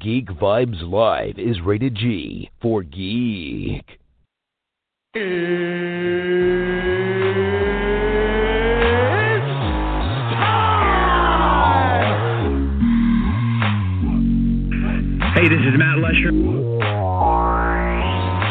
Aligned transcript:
Geek 0.00 0.26
Vibes 0.26 0.82
Live 0.82 1.38
is 1.38 1.60
rated 1.60 1.96
G 1.96 2.50
for 2.62 2.82
geek. 2.82 3.98
Hey, 5.14 5.20
this 15.48 15.58
is 15.58 15.74
Matt 15.76 15.98
Lesher. 15.98 16.30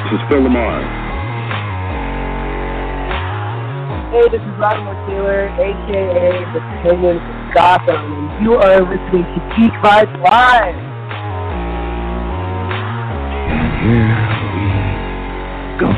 This 0.04 0.12
is 0.14 0.22
Phil 0.28 0.42
LaMarr. 0.42 0.84
Hey, 4.12 4.28
this 4.32 4.42
is 4.42 4.60
Latimer 4.60 4.96
Taylor, 5.08 5.48
aka 5.48 6.46
the 6.54 6.60
Penguin 6.82 7.20
from 7.20 7.52
Gotham, 7.54 7.96
and 7.96 8.44
you 8.44 8.56
are 8.56 8.82
listening 8.82 9.24
to 9.24 9.40
Geek 9.56 9.74
Vibes 9.84 10.24
Live. 10.24 10.87
Here 13.80 13.94
we 14.56 15.80
go. 15.80 15.94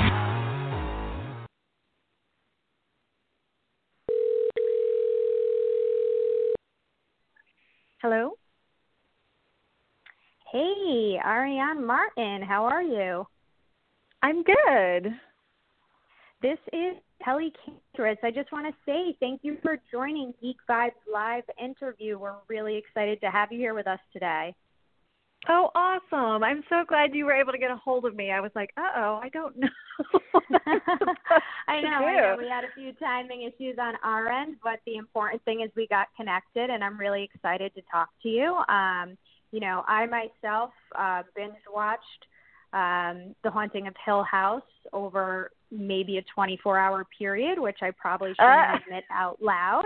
Hello? 8.02 8.32
Hey, 10.52 11.20
Arianne 11.26 11.86
Martin, 11.86 12.42
how 12.42 12.66
are 12.66 12.84
you? 12.84 13.26
I'm 14.24 14.44
good. 14.44 15.14
This 16.42 16.58
is 16.74 16.98
Kelly 17.24 17.54
Cantris. 17.66 18.18
I 18.24 18.32
just 18.32 18.52
want 18.52 18.66
to 18.68 18.74
say 18.86 19.16
thank 19.22 19.40
you 19.44 19.58
for 19.62 19.78
joining 19.90 20.34
Geek 20.42 20.58
Vibes 20.70 20.92
Live 21.12 21.44
interview. 21.64 22.20
We're 22.20 22.34
really 22.50 22.76
excited 22.76 23.22
to 23.22 23.32
have 23.32 23.54
you 23.54 23.60
here 23.60 23.74
with 23.74 23.88
us 23.88 24.00
today. 24.12 24.54
Oh, 25.48 25.70
awesome. 25.74 26.44
I'm 26.44 26.64
so 26.70 26.84
glad 26.88 27.16
you 27.16 27.26
were 27.26 27.32
able 27.34 27.54
to 27.54 27.58
get 27.58 27.72
a 27.72 27.76
hold 27.78 28.06
of 28.06 28.16
me. 28.16 28.32
I 28.32 28.42
was 28.42 28.52
like, 28.56 28.72
uh 28.78 28.90
oh, 28.98 29.20
I 29.24 29.30
don't 29.30 29.58
know. 29.60 29.68
I 31.68 31.82
know, 31.82 31.90
I 32.06 32.16
know. 32.16 32.36
We 32.38 32.48
had 32.50 32.64
a 32.66 32.74
few 32.76 32.92
timing 32.94 33.44
issues 33.44 33.78
on 33.80 33.94
our 34.04 34.28
end, 34.30 34.58
but 34.64 34.80
the 34.86 34.96
important 34.98 35.44
thing 35.46 35.62
is 35.62 35.72
we 35.76 35.88
got 35.88 36.08
connected, 36.18 36.70
and 36.70 36.84
I'm 36.84 36.98
really 37.00 37.24
excited 37.24 37.74
to 37.76 37.82
talk 37.92 38.10
to 38.24 38.30
you. 38.30 38.56
Um, 38.68 39.18
you 39.52 39.60
know, 39.62 39.84
I 39.88 40.06
myself 40.06 40.72
uh, 40.98 41.24
binge 41.36 41.54
watched 41.74 42.02
um, 42.74 43.34
The 43.44 43.50
Haunting 43.50 43.88
of 43.88 43.96
Hill 44.06 44.24
House 44.24 44.62
over 44.94 45.52
maybe 45.72 46.18
a 46.18 46.24
24 46.34 46.78
hour 46.78 47.06
period, 47.18 47.60
which 47.60 47.78
I 47.82 47.92
probably 47.92 48.32
shouldn't 48.32 48.74
Uh. 48.74 48.78
admit 48.86 49.04
out 49.12 49.42
loud, 49.42 49.86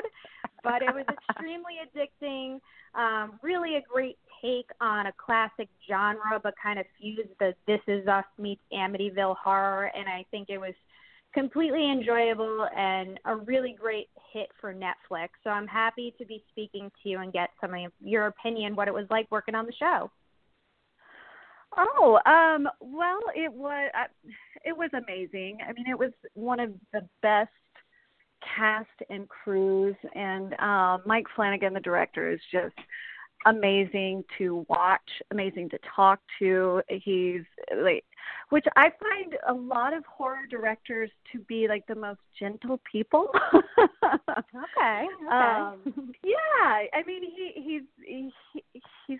but 0.64 0.81
it 0.81 0.94
was 0.94 1.06
extremely 1.30 1.75
addicting. 1.83 2.59
Um, 2.95 3.39
really 3.42 3.75
a 3.75 3.81
great 3.81 4.17
take 4.42 4.70
on 4.81 5.08
a 5.08 5.14
classic 5.14 5.70
genre, 5.88 6.39
but 6.42 6.53
kind 6.61 6.80
of 6.80 6.86
fused 7.00 7.30
the 7.39 7.53
This 7.67 7.80
Is 7.88 8.08
Us 8.08 8.25
meets 8.38 8.61
Amityville 8.73 9.36
horror, 9.38 9.92
and 9.95 10.08
I 10.08 10.25
think 10.31 10.50
it 10.50 10.58
was 10.58 10.73
completely 11.33 11.92
enjoyable 11.92 12.67
and 12.78 13.20
a 13.25 13.36
really 13.36 13.75
great 13.80 14.08
hit 14.31 14.50
for 14.61 14.73
Netflix. 14.73 15.30
So 15.44 15.50
I'm 15.50 15.67
happy 15.67 16.14
to 16.20 16.25
be 16.25 16.44
speaking 16.50 16.92
to 17.02 17.09
you 17.09 17.20
and 17.20 17.33
get 17.33 17.50
some 17.59 17.73
of 17.73 17.92
your 18.02 18.27
opinion 18.27 18.75
what 18.75 18.88
it 18.88 18.94
was 18.94 19.08
like 19.09 19.27
working 19.31 19.55
on 19.55 19.66
the 19.66 19.73
show. 19.73 20.11
Oh, 21.75 22.20
um, 22.27 22.70
well, 22.80 23.20
it 23.36 23.52
was 23.52 23.89
uh, 23.98 24.31
it 24.64 24.77
was 24.77 24.92
amazing. 24.94 25.58
I 25.67 25.73
mean, 25.73 25.86
it 25.89 25.98
was 25.98 26.11
one 26.36 26.59
of 26.59 26.72
the 26.92 27.02
best 27.23 27.50
cast 28.55 28.88
and 29.09 29.27
crews, 29.27 29.95
and 30.16 30.53
um, 30.59 31.02
Mike 31.05 31.25
Flanagan, 31.36 31.73
the 31.73 31.80
director, 31.80 32.31
is 32.31 32.39
just 32.52 32.75
amazing 33.45 34.23
to 34.38 34.66
watch, 34.69 35.02
amazing 35.31 35.69
to 35.69 35.80
talk 35.95 36.19
to. 36.39 36.81
He's 36.89 37.41
like, 37.77 38.05
which 38.49 38.66
I 38.75 38.83
find 38.83 39.36
a 39.47 39.53
lot 39.53 39.94
of 39.94 40.03
horror 40.05 40.45
directors 40.49 41.09
to 41.31 41.39
be 41.39 41.67
like 41.67 41.86
the 41.88 41.95
most 41.95 42.19
gentle 42.39 42.80
people. 42.89 43.27
Okay. 44.54 45.08
Okay. 45.25 45.36
Um, 45.36 46.14
yeah, 46.23 46.83
I 46.93 47.04
mean 47.08 47.23
he 47.23 47.52
he's 47.55 47.81
he, 48.05 48.31
he's 49.08 49.20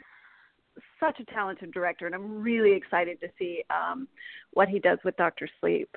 such 1.00 1.20
a 1.20 1.26
talented 1.34 1.72
director, 1.72 2.06
and 2.06 2.16
I'm 2.16 2.42
really 2.42 2.74
excited 2.74 3.20
to 3.22 3.28
see 3.40 3.64
um, 3.70 4.08
what 4.52 4.68
he 4.70 4.80
does 4.80 5.00
with 5.04 5.18
Doctor 5.18 5.50
Sleep. 5.60 5.90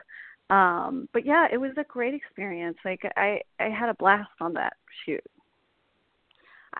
Um, 0.48 1.08
but 1.12 1.26
yeah, 1.26 1.46
it 1.50 1.56
was 1.56 1.72
a 1.76 1.84
great 1.84 2.14
experience. 2.14 2.76
Like 2.84 3.00
I 3.16 3.40
I 3.58 3.68
had 3.68 3.88
a 3.88 3.94
blast 3.94 4.30
on 4.40 4.52
that 4.54 4.74
shoot. 5.04 5.24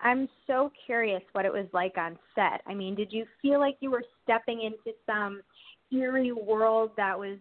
I'm 0.03 0.29
so 0.45 0.71
curious 0.85 1.21
what 1.31 1.45
it 1.45 1.51
was 1.51 1.65
like 1.73 1.97
on 1.97 2.17
set. 2.35 2.61
I 2.67 2.73
mean, 2.73 2.95
did 2.95 3.11
you 3.11 3.25
feel 3.41 3.59
like 3.59 3.77
you 3.79 3.89
were 3.91 4.03
stepping 4.23 4.61
into 4.61 4.95
some 5.05 5.41
eerie 5.91 6.31
world 6.31 6.91
that 6.97 7.17
was, 7.17 7.39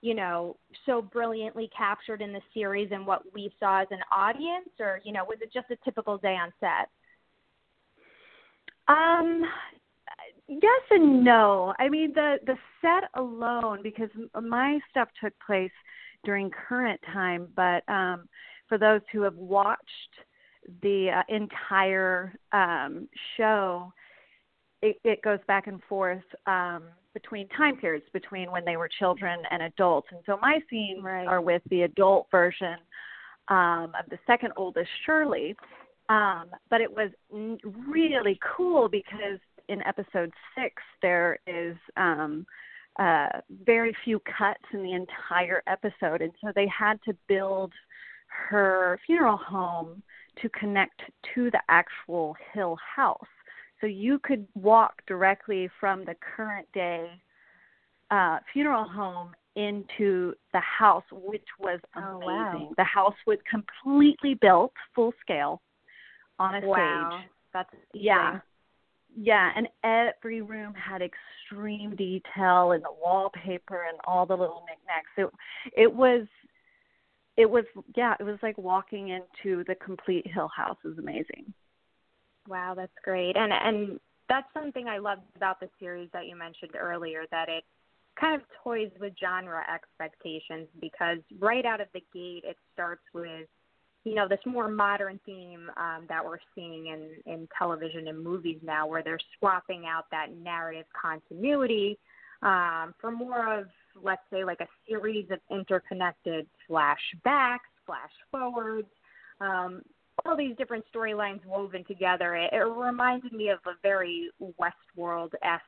you 0.00 0.14
know, 0.14 0.56
so 0.86 1.02
brilliantly 1.02 1.70
captured 1.76 2.22
in 2.22 2.32
the 2.32 2.40
series 2.54 2.88
and 2.90 3.06
what 3.06 3.22
we 3.34 3.52
saw 3.60 3.82
as 3.82 3.88
an 3.90 4.00
audience, 4.10 4.70
or 4.80 5.00
you 5.04 5.12
know, 5.12 5.24
was 5.24 5.38
it 5.40 5.52
just 5.52 5.70
a 5.70 5.76
typical 5.84 6.18
day 6.18 6.36
on 6.36 6.52
set? 6.58 6.88
Um, 8.88 9.42
yes 10.48 10.82
and 10.90 11.22
no. 11.24 11.74
I 11.78 11.88
mean, 11.88 12.12
the 12.14 12.36
the 12.46 12.56
set 12.80 13.10
alone, 13.14 13.80
because 13.82 14.10
my 14.42 14.78
stuff 14.90 15.08
took 15.22 15.32
place 15.44 15.70
during 16.24 16.50
current 16.50 17.00
time, 17.12 17.48
but 17.54 17.88
um, 17.88 18.28
for 18.68 18.78
those 18.78 19.00
who 19.12 19.22
have 19.22 19.36
watched 19.36 19.80
the 20.82 21.10
uh, 21.10 21.22
entire 21.34 22.34
um, 22.52 23.08
show, 23.36 23.92
it, 24.82 24.98
it 25.04 25.22
goes 25.22 25.38
back 25.46 25.66
and 25.66 25.80
forth 25.88 26.22
um, 26.46 26.84
between 27.14 27.48
time 27.50 27.76
periods, 27.76 28.04
between 28.12 28.50
when 28.50 28.64
they 28.64 28.76
were 28.76 28.88
children 28.98 29.40
and 29.50 29.62
adults. 29.62 30.08
And 30.10 30.20
so 30.26 30.38
my 30.40 30.58
scenes 30.68 31.02
Right. 31.02 31.26
are 31.26 31.40
with 31.40 31.62
the 31.70 31.82
adult 31.82 32.26
version 32.30 32.76
um, 33.48 33.92
of 33.98 34.08
the 34.10 34.18
second 34.26 34.52
oldest, 34.56 34.88
Shirley. 35.06 35.56
Um, 36.08 36.46
but 36.70 36.80
it 36.80 36.90
was 36.90 37.10
n- 37.32 37.58
really 37.88 38.38
cool 38.56 38.88
because 38.88 39.38
in 39.68 39.82
episode 39.86 40.32
six 40.54 40.82
there 41.02 41.38
is 41.46 41.76
um, 41.96 42.46
uh, 42.98 43.28
very 43.64 43.94
few 44.04 44.20
cuts 44.20 44.62
in 44.72 44.82
the 44.82 44.92
entire 44.92 45.62
episode, 45.66 46.20
and 46.22 46.32
so 46.42 46.50
they 46.54 46.66
had 46.68 47.00
to 47.04 47.14
build 47.28 47.72
her 48.50 48.98
funeral 49.06 49.36
home 49.36 50.02
to 50.42 50.48
connect 50.50 51.00
to 51.34 51.50
the 51.50 51.60
actual 51.68 52.36
Hill 52.52 52.76
House. 52.96 53.26
So 53.80 53.86
you 53.86 54.18
could 54.22 54.46
walk 54.54 55.02
directly 55.06 55.70
from 55.78 56.04
the 56.04 56.14
current 56.36 56.66
day 56.72 57.08
uh, 58.10 58.38
funeral 58.52 58.84
home 58.84 59.30
into 59.54 60.34
the 60.52 60.60
house, 60.60 61.04
which 61.10 61.46
was 61.58 61.80
Oh, 61.96 62.16
amazing. 62.16 62.68
wow. 62.68 62.74
The 62.76 62.84
house 62.84 63.16
was 63.26 63.38
completely 63.50 64.34
built, 64.34 64.72
full 64.94 65.12
scale, 65.20 65.60
on 66.38 66.54
a 66.56 66.66
Wow, 66.66 67.10
stage. 67.10 67.30
that's 67.52 67.74
Yeah. 67.94 68.40
Yeah, 69.16 69.50
and 69.56 69.68
every 69.82 70.42
room 70.42 70.74
had 70.74 71.02
extreme 71.02 71.96
detail 71.96 72.72
in 72.72 72.82
the 72.82 72.92
wallpaper 73.02 73.86
and 73.88 73.98
all 74.06 74.26
the 74.26 74.36
little 74.36 74.64
knickknacks. 74.68 75.10
It 75.16 75.30
it 75.76 75.92
was 75.92 76.26
it 77.36 77.48
was 77.48 77.64
yeah, 77.96 78.14
it 78.20 78.24
was 78.24 78.38
like 78.42 78.58
walking 78.58 79.08
into 79.08 79.64
the 79.64 79.74
complete 79.76 80.26
Hill 80.26 80.50
House. 80.54 80.76
Was 80.84 80.98
amazing. 80.98 81.52
Wow, 82.48 82.74
that's 82.76 82.92
great. 83.04 83.36
And 83.36 83.52
and 83.52 84.00
that's 84.28 84.48
something 84.52 84.88
I 84.88 84.98
loved 84.98 85.22
about 85.36 85.60
the 85.60 85.68
series 85.80 86.10
that 86.12 86.26
you 86.26 86.36
mentioned 86.36 86.72
earlier 86.78 87.24
that 87.30 87.48
it 87.48 87.64
kind 88.20 88.34
of 88.34 88.46
toys 88.62 88.90
with 89.00 89.12
genre 89.18 89.62
expectations 89.72 90.66
because 90.80 91.18
right 91.38 91.64
out 91.64 91.80
of 91.80 91.88
the 91.94 92.00
gate 92.12 92.42
it 92.44 92.56
starts 92.72 93.02
with 93.14 93.46
you 94.04 94.14
know 94.14 94.28
this 94.28 94.40
more 94.46 94.68
modern 94.68 95.18
theme 95.26 95.70
um, 95.76 96.04
that 96.08 96.24
we're 96.24 96.38
seeing 96.54 96.86
in 96.86 97.32
in 97.32 97.48
television 97.56 98.08
and 98.08 98.22
movies 98.22 98.58
now 98.62 98.86
where 98.86 99.02
they're 99.02 99.18
swapping 99.38 99.84
out 99.86 100.04
that 100.10 100.26
narrative 100.42 100.86
continuity 101.00 101.98
um, 102.42 102.94
for 103.00 103.10
more 103.10 103.60
of 103.60 103.66
let's 104.02 104.22
say 104.32 104.44
like 104.44 104.60
a 104.60 104.68
series 104.88 105.26
of 105.30 105.38
interconnected 105.50 106.46
flashbacks 106.68 107.58
flash 107.84 108.12
forwards 108.30 108.88
um, 109.40 109.82
all 110.24 110.36
these 110.36 110.56
different 110.56 110.84
storylines 110.94 111.44
woven 111.46 111.84
together. 111.84 112.34
It, 112.34 112.52
it 112.52 112.58
reminded 112.58 113.32
me 113.32 113.50
of 113.50 113.58
a 113.66 113.72
very 113.82 114.30
Westworld 114.40 115.32
esque, 115.42 115.64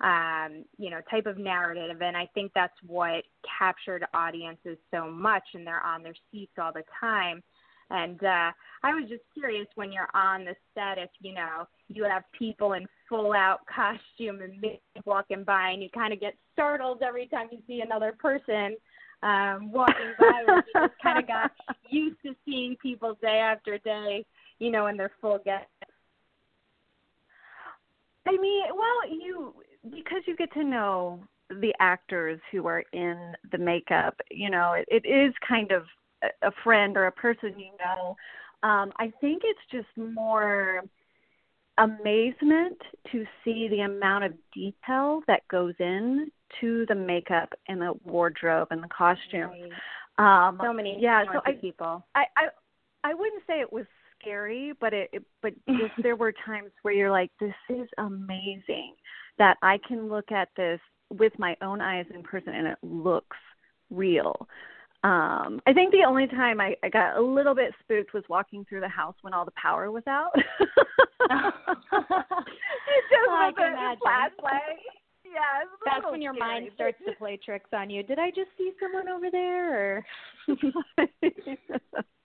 um, 0.00 0.64
you 0.78 0.90
know, 0.90 1.00
type 1.10 1.26
of 1.26 1.36
narrative, 1.36 2.00
and 2.00 2.16
I 2.16 2.26
think 2.32 2.52
that's 2.54 2.76
what 2.86 3.22
captured 3.58 4.06
audiences 4.14 4.78
so 4.90 5.10
much, 5.10 5.42
and 5.54 5.66
they're 5.66 5.84
on 5.84 6.02
their 6.02 6.14
seats 6.30 6.52
all 6.58 6.72
the 6.72 6.84
time. 6.98 7.42
And 7.90 8.22
uh, 8.22 8.52
I 8.82 8.94
was 8.94 9.08
just 9.08 9.22
curious 9.34 9.66
when 9.74 9.92
you're 9.92 10.08
on 10.14 10.44
the 10.44 10.54
set 10.74 10.96
if 10.96 11.10
you 11.20 11.34
know 11.34 11.66
you 11.88 12.04
have 12.04 12.22
people 12.38 12.74
in 12.74 12.86
full 13.08 13.32
out 13.32 13.60
costume 13.66 14.42
and 14.42 14.58
makeup 14.60 15.04
walking 15.04 15.44
by, 15.44 15.70
and 15.70 15.82
you 15.82 15.90
kind 15.90 16.12
of 16.12 16.20
get 16.20 16.34
startled 16.52 17.02
every 17.02 17.26
time 17.26 17.48
you 17.50 17.58
see 17.66 17.80
another 17.80 18.14
person 18.18 18.76
um, 19.22 19.70
walking 19.70 20.14
by, 20.18 20.44
or 20.46 20.56
you 20.56 20.62
just 20.74 20.94
kind 21.02 21.18
of 21.18 21.26
got 21.26 21.50
used 21.90 22.16
to 22.24 22.34
seeing 22.46 22.76
people 22.80 23.18
day 23.20 23.38
after 23.38 23.76
day, 23.78 24.24
you 24.60 24.70
know, 24.70 24.86
in 24.86 24.96
their 24.96 25.10
full 25.20 25.40
get. 25.44 25.68
I 28.26 28.32
mean, 28.32 28.62
well, 28.74 29.10
you 29.10 29.54
because 29.84 30.22
you 30.26 30.36
get 30.36 30.52
to 30.54 30.64
know 30.64 31.20
the 31.48 31.74
actors 31.80 32.40
who 32.52 32.66
are 32.66 32.84
in 32.92 33.34
the 33.50 33.58
makeup. 33.58 34.14
You 34.30 34.50
know, 34.50 34.74
it, 34.74 34.86
it 34.88 35.08
is 35.08 35.32
kind 35.46 35.72
of 35.72 35.84
a, 36.22 36.48
a 36.48 36.50
friend 36.62 36.96
or 36.96 37.06
a 37.06 37.12
person 37.12 37.58
you 37.58 37.72
know. 37.84 38.16
Um, 38.62 38.92
I 38.98 39.12
think 39.20 39.42
it's 39.44 39.60
just 39.70 39.88
more 39.96 40.82
amazement 41.78 42.78
to 43.10 43.24
see 43.42 43.68
the 43.68 43.80
amount 43.80 44.24
of 44.24 44.32
detail 44.52 45.22
that 45.26 45.46
goes 45.48 45.74
in 45.80 46.30
to 46.60 46.84
the 46.88 46.94
makeup 46.94 47.52
and 47.68 47.80
the 47.80 47.94
wardrobe 48.04 48.68
and 48.70 48.82
the 48.82 48.88
costume. 48.88 49.50
Um, 50.18 50.60
So 50.62 50.72
many 50.72 50.98
yeah, 51.00 51.24
so 51.32 51.40
I, 51.46 51.52
people. 51.52 52.04
I 52.14 52.24
I 52.36 52.48
I 53.04 53.14
wouldn't 53.14 53.42
say 53.46 53.60
it 53.60 53.72
was 53.72 53.86
scary, 54.20 54.74
but 54.78 54.92
it, 54.92 55.08
it 55.12 55.22
but 55.40 55.54
just 55.66 55.92
there 56.02 56.16
were 56.16 56.34
times 56.44 56.70
where 56.82 56.92
you're 56.92 57.10
like, 57.10 57.30
this 57.40 57.54
is 57.70 57.88
amazing 57.96 58.94
that 59.40 59.56
I 59.62 59.78
can 59.88 60.08
look 60.08 60.30
at 60.30 60.50
this 60.56 60.78
with 61.08 61.32
my 61.38 61.56
own 61.62 61.80
eyes 61.80 62.06
in 62.14 62.22
person 62.22 62.54
and 62.54 62.68
it 62.68 62.78
looks 62.82 63.36
real. 63.90 64.46
Um, 65.02 65.62
I 65.66 65.72
think 65.72 65.92
the 65.92 66.04
only 66.06 66.26
time 66.26 66.60
I, 66.60 66.76
I 66.84 66.90
got 66.90 67.16
a 67.16 67.20
little 67.20 67.54
bit 67.54 67.72
spooked 67.80 68.12
was 68.12 68.22
walking 68.28 68.66
through 68.68 68.80
the 68.80 68.88
house 68.88 69.14
when 69.22 69.32
all 69.32 69.46
the 69.46 69.50
power 69.60 69.90
was 69.90 70.02
out. 70.06 70.30
it 70.36 70.44
just 70.44 70.60
I 73.30 73.48
was 73.48 73.54
a 73.58 73.66
imagine. 73.66 73.98
flashlight. 74.02 74.78
Yeah, 75.24 75.64
That's 75.86 76.04
when 76.10 76.20
your 76.20 76.34
scary, 76.34 76.50
mind 76.50 76.70
starts 76.74 76.98
to 77.06 77.14
play 77.14 77.38
tricks 77.42 77.70
on 77.72 77.88
you. 77.88 78.02
Did 78.02 78.18
I 78.18 78.28
just 78.30 78.50
see 78.58 78.72
someone 78.78 79.08
over 79.08 79.30
there? 79.30 79.96
Or 79.96 80.04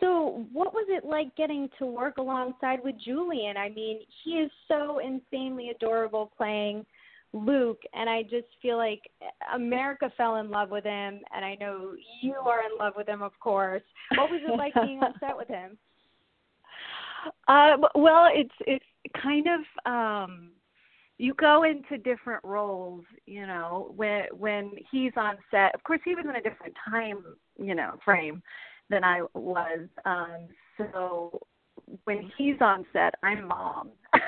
so, 0.00 0.44
what 0.52 0.74
was 0.74 0.86
it 0.88 1.04
like 1.04 1.34
getting 1.36 1.68
to 1.78 1.86
work 1.86 2.18
alongside 2.18 2.80
with 2.82 2.96
Julian? 3.04 3.56
I 3.56 3.68
mean, 3.68 4.00
he 4.24 4.32
is 4.32 4.50
so 4.66 4.98
insanely 4.98 5.70
adorable 5.70 6.32
playing 6.36 6.84
Luke, 7.32 7.80
and 7.92 8.10
I 8.10 8.22
just 8.22 8.46
feel 8.60 8.76
like 8.76 9.02
America 9.54 10.10
fell 10.16 10.36
in 10.36 10.50
love 10.50 10.70
with 10.70 10.84
him, 10.84 11.20
and 11.34 11.44
I 11.44 11.56
know 11.60 11.92
you 12.22 12.34
are 12.34 12.60
in 12.60 12.78
love 12.78 12.94
with 12.96 13.08
him, 13.08 13.22
of 13.22 13.32
course. 13.40 13.82
What 14.16 14.30
was 14.30 14.40
it 14.46 14.56
like 14.56 14.74
being 14.74 14.98
on 15.02 15.14
set 15.20 15.36
with 15.36 15.48
him? 15.48 15.78
Uh, 17.48 17.76
well, 17.94 18.28
it's 18.32 18.54
it's 18.66 18.84
kind 19.22 19.46
of 19.46 19.90
um, 19.90 20.50
you 21.18 21.34
go 21.34 21.62
into 21.62 21.98
different 21.98 22.42
roles. 22.44 23.04
You 23.26 23.46
know, 23.46 23.92
when 23.96 24.24
when 24.36 24.72
he's 24.90 25.12
on 25.16 25.36
set, 25.50 25.74
of 25.74 25.82
course, 25.84 26.00
he 26.04 26.14
was 26.14 26.24
in 26.28 26.36
a 26.36 26.42
different 26.42 26.74
time, 26.88 27.24
you 27.58 27.74
know, 27.74 27.94
frame 28.04 28.42
than 28.90 29.04
I 29.04 29.22
was. 29.34 29.88
Um, 30.04 30.48
so 30.76 31.40
when 32.04 32.30
he's 32.36 32.56
on 32.60 32.84
set, 32.92 33.14
I'm 33.22 33.46
mom. 33.46 33.90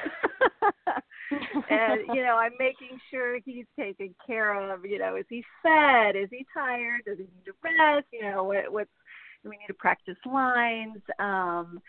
and 1.70 2.00
you 2.14 2.23
know 2.23 2.37
i'm 2.37 2.53
making 2.58 2.99
sure 3.11 3.38
he's 3.44 3.64
taken 3.79 4.14
care 4.25 4.73
of 4.73 4.85
you 4.85 4.99
know 4.99 5.17
is 5.17 5.25
he 5.29 5.43
fed 5.62 6.14
is 6.14 6.29
he 6.31 6.47
tired 6.55 7.00
does 7.05 7.19
he 7.19 7.25
need 7.25 7.44
to 7.44 7.53
rest 7.62 8.06
you 8.12 8.23
know 8.23 8.44
what 8.44 8.70
what's 8.73 8.91
do 9.43 9.50
we 9.50 9.56
need 9.56 9.67
to 9.67 9.75
practice 9.75 10.17
lines 10.25 10.99
um 11.19 11.81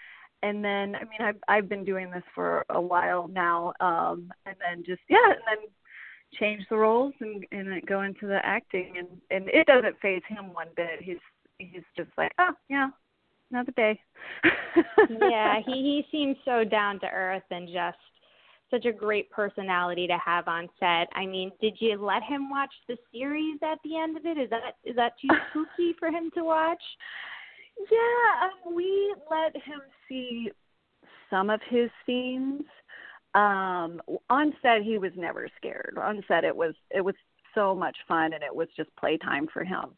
and 0.44 0.63
then 0.63 0.96
i 0.96 1.02
mean 1.02 1.22
i've 1.22 1.38
i've 1.48 1.70
been 1.70 1.84
doing 1.84 2.10
this 2.10 2.24
for 2.34 2.66
a 2.70 2.81
while 2.81 3.28
now 3.28 3.74
um 3.80 4.31
and 4.46 4.56
then 4.60 4.84
just 4.86 5.02
yeah 5.10 5.18
and 5.25 5.42
then 5.48 5.68
change 6.40 6.63
the 6.70 6.75
roles 6.75 7.13
and 7.20 7.46
and 7.52 7.86
go 7.86 8.02
into 8.02 8.28
the 8.28 8.44
acting 8.44 8.94
and 8.98 9.08
and 9.30 9.50
it 9.50 9.68
doesn't 9.68 10.00
phase 10.02 10.24
him 10.28 10.54
one 10.54 10.68
bit 10.75 11.02
he's 11.02 11.18
he's 11.59 11.83
just 11.95 12.09
like 12.18 12.31
oh 12.39 12.51
yeah 12.69 12.89
another 13.51 13.71
day 13.75 14.00
yeah, 15.09 15.59
he 15.65 15.71
he 15.71 16.06
seems 16.12 16.38
so 16.45 16.63
down 16.63 17.00
to 17.01 17.07
earth 17.07 17.44
and 17.51 17.68
just 17.68 17.98
such 18.69 18.86
a 18.86 18.92
great 18.92 19.30
personality 19.31 20.07
to 20.07 20.18
have 20.24 20.48
on 20.48 20.68
set. 20.80 21.07
I 21.13 21.25
mean, 21.25 21.51
did 21.62 21.77
you 21.80 22.04
let 22.04 22.24
him 22.24 22.50
watch 22.50 22.74
the 22.88 22.98
series 23.13 23.59
at 23.63 23.80
the 23.83 23.98
end 23.98 24.18
of 24.18 24.25
it? 24.25 24.38
Is 24.38 24.50
that 24.50 24.75
is 24.83 24.95
that 24.95 25.13
too 25.21 25.30
spooky 25.51 25.95
for 26.00 26.09
him 26.09 26.30
to 26.36 26.44
watch? 26.44 26.81
Yeah, 27.92 28.48
um, 28.48 28.75
we 28.75 29.15
let 29.30 29.56
him 29.56 29.81
see 30.10 30.51
some 31.30 31.50
of 31.50 31.62
his 31.69 31.89
scenes. 32.06 32.63
Um 33.36 34.01
on 34.30 34.53
set 34.62 34.81
he 34.83 34.98
was 34.98 35.12
never 35.15 35.48
scared. 35.57 35.98
On 36.01 36.24
set 36.27 36.44
it 36.44 36.56
was 36.56 36.74
it 36.92 37.01
was 37.01 37.15
so 37.56 37.74
much 37.74 37.95
fun 38.07 38.33
and 38.33 38.44
it 38.44 38.53
was 38.53 38.68
just 38.75 38.89
playtime 38.98 39.48
for 39.53 39.63
him. 39.63 39.95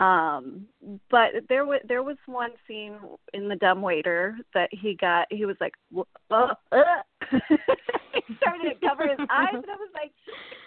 Um 0.00 0.66
but 1.10 1.30
there 1.48 1.64
was 1.66 1.80
there 1.88 2.02
was 2.04 2.16
one 2.26 2.50
scene 2.66 2.94
in 3.34 3.48
the 3.48 3.56
dumb 3.56 3.82
waiter 3.82 4.36
that 4.54 4.68
he 4.72 4.94
got 4.94 5.26
he 5.30 5.44
was 5.44 5.56
like 5.60 5.74
"Wha- 5.90 6.04
uh, 6.30 6.54
uh. 6.70 7.02
he 8.14 8.34
started 8.36 8.74
to 8.74 8.86
cover 8.86 9.08
his 9.08 9.18
eyes 9.28 9.54
and 9.54 9.64
I 9.66 9.76
was 9.76 9.90
like 9.94 10.12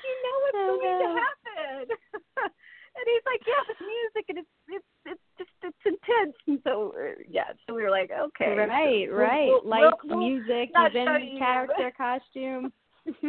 you 0.04 0.16
know 0.24 0.36
what's 0.44 0.58
Oh, 0.60 0.80
going 0.82 1.00
to 1.00 1.22
happen 1.22 1.88
and 2.94 3.06
he's 3.08 3.24
like 3.26 3.42
yeah 3.48 3.64
but 3.68 3.78
music 3.80 4.26
and 4.30 4.38
it's 4.40 4.50
it's 4.68 4.86
it's 5.06 5.22
just 5.38 5.50
it's 5.64 5.86
intense 5.86 6.36
and 6.48 6.60
so 6.66 6.94
uh, 7.00 7.16
yeah 7.30 7.54
so 7.66 7.74
we 7.74 7.84
were 7.84 7.90
like 7.90 8.12
okay 8.12 8.54
Right, 8.58 9.08
We'll- 9.10 9.18
right. 9.18 9.48
we'll- 9.48 9.62
Lights, 9.66 9.98
we'll- 10.04 10.20
we'll 10.20 10.28
music, 10.30 10.72
even 10.76 11.38
character 11.40 11.92
costume. 11.98 12.74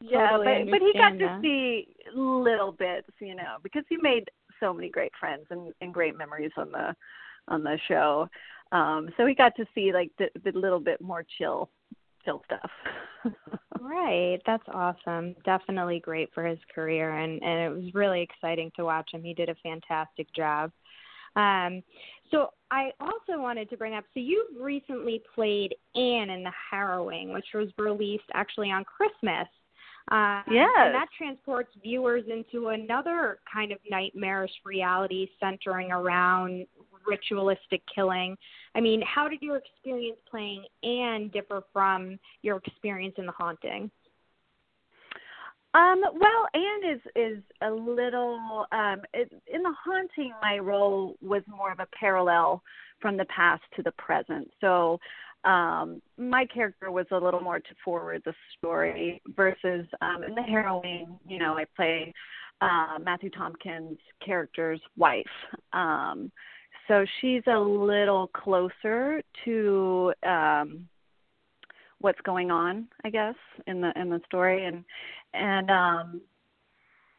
yeah, 0.00 0.30
Totally 0.30 0.64
but 0.64 0.70
but 0.72 0.80
he 0.82 0.92
got 0.98 1.16
to 1.18 1.38
see 1.40 1.94
little 2.14 2.72
bits, 2.72 3.08
you 3.20 3.34
know, 3.36 3.56
because 3.62 3.84
he 3.88 3.96
made 3.96 4.28
so 4.64 4.72
many 4.72 4.88
great 4.88 5.12
friends 5.20 5.44
and, 5.50 5.72
and 5.80 5.92
great 5.92 6.16
memories 6.16 6.52
on 6.56 6.72
the 6.72 6.94
on 7.48 7.62
the 7.62 7.78
show. 7.86 8.28
Um, 8.72 9.10
so 9.16 9.26
he 9.26 9.34
got 9.34 9.54
to 9.56 9.66
see 9.74 9.92
like 9.92 10.10
the, 10.18 10.28
the 10.44 10.58
little 10.58 10.80
bit 10.80 11.00
more 11.00 11.24
chill 11.38 11.68
chill 12.24 12.42
stuff. 12.46 12.70
Right, 13.80 14.40
that's 14.46 14.64
awesome. 14.72 15.36
Definitely 15.44 16.00
great 16.00 16.30
for 16.32 16.42
his 16.42 16.58
career, 16.74 17.18
and 17.18 17.42
and 17.42 17.60
it 17.60 17.76
was 17.76 17.92
really 17.92 18.22
exciting 18.22 18.70
to 18.76 18.84
watch 18.84 19.10
him. 19.12 19.22
He 19.22 19.34
did 19.34 19.50
a 19.50 19.54
fantastic 19.56 20.32
job. 20.34 20.72
Um, 21.36 21.82
so 22.30 22.50
I 22.70 22.92
also 22.98 23.40
wanted 23.40 23.68
to 23.70 23.76
bring 23.76 23.94
up. 23.94 24.04
So 24.14 24.20
you've 24.20 24.58
recently 24.58 25.22
played 25.34 25.74
Anne 25.94 26.30
in 26.30 26.44
The 26.44 26.52
Harrowing, 26.70 27.32
which 27.34 27.46
was 27.52 27.68
released 27.76 28.24
actually 28.32 28.70
on 28.70 28.84
Christmas. 28.84 29.48
Yes. 30.10 30.68
And 30.76 30.94
that 30.94 31.08
transports 31.16 31.70
viewers 31.82 32.24
into 32.30 32.68
another 32.68 33.38
kind 33.52 33.72
of 33.72 33.78
nightmarish 33.90 34.52
reality 34.64 35.28
centering 35.40 35.92
around 35.92 36.66
ritualistic 37.06 37.82
killing. 37.94 38.36
I 38.74 38.80
mean, 38.80 39.02
how 39.02 39.28
did 39.28 39.42
your 39.42 39.56
experience 39.56 40.18
playing 40.30 40.64
Anne 40.82 41.30
differ 41.32 41.62
from 41.72 42.18
your 42.42 42.56
experience 42.64 43.14
in 43.18 43.26
The 43.26 43.32
Haunting? 43.32 43.90
Um, 45.74 46.02
well, 46.14 46.46
Anne 46.54 46.94
is 46.94 47.00
is 47.16 47.42
a 47.62 47.70
little 47.70 48.64
um 48.70 49.02
it, 49.12 49.32
in 49.52 49.62
the 49.62 49.74
haunting 49.84 50.32
my 50.40 50.58
role 50.58 51.16
was 51.20 51.42
more 51.48 51.72
of 51.72 51.80
a 51.80 51.88
parallel 51.98 52.62
from 53.00 53.16
the 53.16 53.24
past 53.24 53.62
to 53.76 53.82
the 53.82 53.90
present. 53.92 54.48
So 54.60 55.00
um 55.44 56.00
my 56.16 56.46
character 56.46 56.90
was 56.90 57.06
a 57.10 57.18
little 57.18 57.40
more 57.40 57.60
to 57.60 57.74
forward 57.84 58.22
the 58.24 58.34
story 58.56 59.20
versus 59.36 59.86
um 60.00 60.22
in 60.24 60.34
the 60.34 60.42
harrowing, 60.42 61.18
you 61.26 61.38
know, 61.38 61.56
I 61.56 61.64
play 61.76 62.12
uh 62.60 62.98
Matthew 63.02 63.30
Tompkins' 63.30 63.98
character's 64.24 64.80
wife. 64.96 65.24
Um 65.72 66.30
so 66.88 67.04
she's 67.20 67.42
a 67.46 67.58
little 67.58 68.28
closer 68.28 69.22
to 69.44 70.12
um 70.26 70.88
what's 72.00 72.20
going 72.22 72.50
on, 72.50 72.86
I 73.04 73.10
guess, 73.10 73.36
in 73.66 73.80
the 73.80 73.92
in 74.00 74.10
the 74.10 74.20
story 74.26 74.66
and 74.66 74.84
and 75.32 75.70
um 75.70 76.20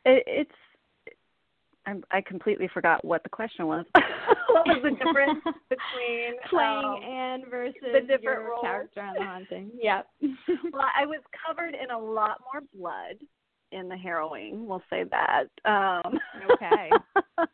it, 0.05 0.23
it's 0.27 0.51
I'm, 1.87 2.03
I 2.11 2.21
completely 2.21 2.67
forgot 2.73 3.03
what 3.05 3.23
the 3.23 3.29
question 3.29 3.67
was. 3.67 3.85
was 4.65 4.81
the 4.83 4.91
difference 4.91 5.39
between 5.69 6.35
playing 6.49 6.85
um, 6.85 7.03
Anne 7.03 7.43
versus 7.49 7.75
the 7.81 8.01
different 8.01 8.45
roles? 8.45 8.61
character 8.61 9.01
on 9.01 9.15
The 9.15 9.23
Haunting? 9.23 9.71
Yep. 9.81 10.07
well, 10.73 10.87
I 10.97 11.05
was 11.05 11.21
covered 11.45 11.75
in 11.75 11.91
a 11.91 11.99
lot 11.99 12.41
more 12.51 12.61
blood 12.73 13.15
in 13.71 13.89
the 13.89 13.97
harrowing. 13.97 14.67
We'll 14.67 14.83
say 14.89 15.03
that. 15.11 15.45
Um, 15.69 16.19
Okay. 16.51 16.91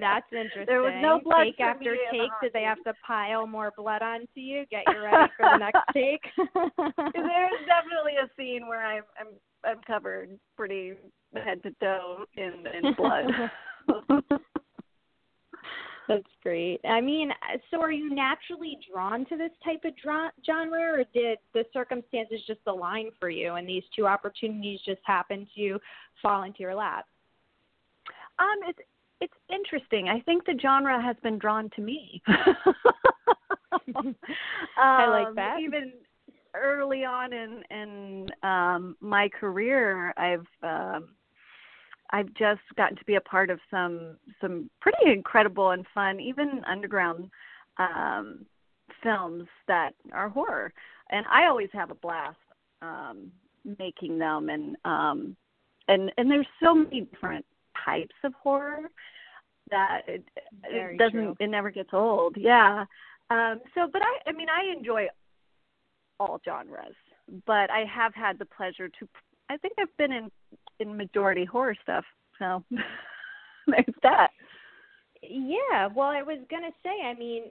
That's 0.00 0.26
interesting. 0.32 0.66
There 0.66 0.82
was 0.82 0.92
no 1.02 1.20
blood 1.22 1.44
take 1.44 1.60
after 1.60 1.96
take. 2.10 2.30
Did 2.42 2.52
they 2.52 2.62
have 2.62 2.82
to 2.84 2.94
pile 3.06 3.46
more 3.46 3.72
blood 3.76 4.02
onto 4.02 4.26
you? 4.36 4.64
Get 4.70 4.84
you 4.86 5.00
ready 5.02 5.30
for 5.36 5.46
the 5.50 5.58
next 5.58 5.80
take. 5.92 6.20
There's 6.36 7.60
definitely 7.66 8.16
a 8.22 8.28
scene 8.36 8.66
where 8.68 8.84
I'm 8.84 9.02
I'm 9.18 9.28
I'm 9.64 9.80
covered 9.86 10.38
pretty 10.56 10.94
head 11.34 11.62
to 11.62 11.70
toe 11.80 12.24
in 12.36 12.64
in 12.66 12.94
blood. 12.94 13.24
That's 16.10 16.26
great. 16.42 16.80
I 16.84 17.00
mean, 17.00 17.30
so 17.70 17.80
are 17.80 17.92
you 17.92 18.12
naturally 18.12 18.76
drawn 18.92 19.24
to 19.26 19.36
this 19.36 19.52
type 19.64 19.84
of 19.84 19.96
dra- 19.96 20.32
genre, 20.44 20.98
or 20.98 21.04
did 21.14 21.38
the 21.54 21.64
circumstances 21.72 22.40
just 22.48 22.58
align 22.66 23.10
for 23.20 23.30
you, 23.30 23.54
and 23.54 23.68
these 23.68 23.84
two 23.94 24.08
opportunities 24.08 24.80
just 24.84 25.00
happened 25.04 25.46
to 25.54 25.78
fall 26.20 26.42
into 26.42 26.58
your 26.58 26.74
lap? 26.74 27.06
Um, 28.40 28.56
it's 28.66 28.80
it's 29.20 29.32
interesting. 29.54 30.08
I 30.08 30.18
think 30.22 30.44
the 30.46 30.58
genre 30.60 31.00
has 31.00 31.14
been 31.22 31.38
drawn 31.38 31.70
to 31.76 31.80
me. 31.80 32.20
I 34.76 35.06
like 35.06 35.28
Um, 35.28 35.34
that. 35.36 35.60
Even 35.60 35.92
early 36.56 37.04
on 37.04 37.32
in 37.32 37.62
in 37.70 38.26
um 38.42 38.96
my 39.00 39.28
career 39.28 40.12
I've 40.16 40.46
um 40.64 41.10
I've 42.12 42.32
just 42.34 42.60
gotten 42.76 42.96
to 42.96 43.04
be 43.04 43.14
a 43.14 43.20
part 43.20 43.50
of 43.50 43.60
some 43.70 44.16
some 44.40 44.68
pretty 44.80 45.12
incredible 45.12 45.70
and 45.70 45.86
fun, 45.94 46.20
even 46.20 46.62
underground 46.66 47.30
um 47.78 48.44
films 49.02 49.46
that 49.68 49.92
are 50.12 50.28
horror. 50.28 50.72
And 51.10 51.24
I 51.30 51.46
always 51.46 51.70
have 51.72 51.90
a 51.90 51.94
blast 51.94 52.36
um 52.82 53.30
making 53.78 54.18
them 54.18 54.48
and 54.48 54.76
um 54.84 55.36
and 55.88 56.10
and 56.18 56.30
there's 56.30 56.46
so 56.62 56.74
many 56.74 57.02
different 57.02 57.44
types 57.84 58.14
of 58.24 58.32
horror 58.34 58.90
that 59.70 60.02
it, 60.08 60.24
Very 60.70 60.94
it 60.94 60.98
doesn't 60.98 61.12
true. 61.12 61.36
it 61.38 61.48
never 61.48 61.70
gets 61.70 61.90
old. 61.92 62.36
Yeah. 62.36 62.84
Um 63.30 63.60
so 63.74 63.88
but 63.92 64.02
I 64.02 64.30
I 64.30 64.32
mean 64.32 64.48
I 64.48 64.72
enjoy 64.76 65.06
all 66.18 66.40
genres, 66.44 66.96
but 67.46 67.70
I 67.70 67.84
have 67.90 68.14
had 68.14 68.38
the 68.38 68.44
pleasure 68.44 68.88
to 68.88 69.08
I 69.50 69.56
think 69.56 69.74
I've 69.78 69.96
been 69.98 70.12
in 70.12 70.30
in 70.78 70.96
majority 70.96 71.44
horror 71.44 71.76
stuff. 71.82 72.04
So 72.38 72.62
there's 73.66 73.94
that. 74.02 74.30
Yeah, 75.22 75.88
well, 75.94 76.08
I 76.08 76.22
was 76.22 76.38
going 76.48 76.62
to 76.62 76.70
say, 76.82 77.04
I 77.04 77.14
mean, 77.14 77.42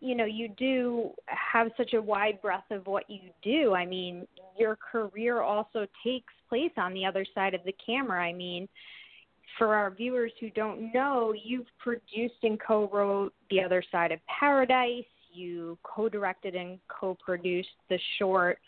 you 0.00 0.16
know, 0.16 0.24
you 0.24 0.48
do 0.48 1.10
have 1.26 1.68
such 1.76 1.92
a 1.94 2.02
wide 2.02 2.42
breadth 2.42 2.70
of 2.70 2.86
what 2.86 3.08
you 3.08 3.20
do. 3.42 3.74
I 3.74 3.86
mean, 3.86 4.26
your 4.58 4.76
career 4.76 5.42
also 5.42 5.86
takes 6.04 6.32
place 6.48 6.72
on 6.76 6.94
the 6.94 7.06
other 7.06 7.24
side 7.34 7.54
of 7.54 7.60
the 7.64 7.74
camera. 7.84 8.24
I 8.24 8.32
mean, 8.32 8.68
for 9.56 9.74
our 9.74 9.90
viewers 9.90 10.32
who 10.40 10.50
don't 10.50 10.92
know, 10.92 11.32
you've 11.44 11.66
produced 11.78 12.42
and 12.42 12.58
co-wrote 12.60 13.32
The 13.50 13.62
Other 13.62 13.82
Side 13.92 14.12
of 14.12 14.20
Paradise. 14.40 15.04
You 15.32 15.78
co-directed 15.84 16.54
and 16.54 16.78
co-produced 16.88 17.68
the 17.88 17.98
short 18.18 18.58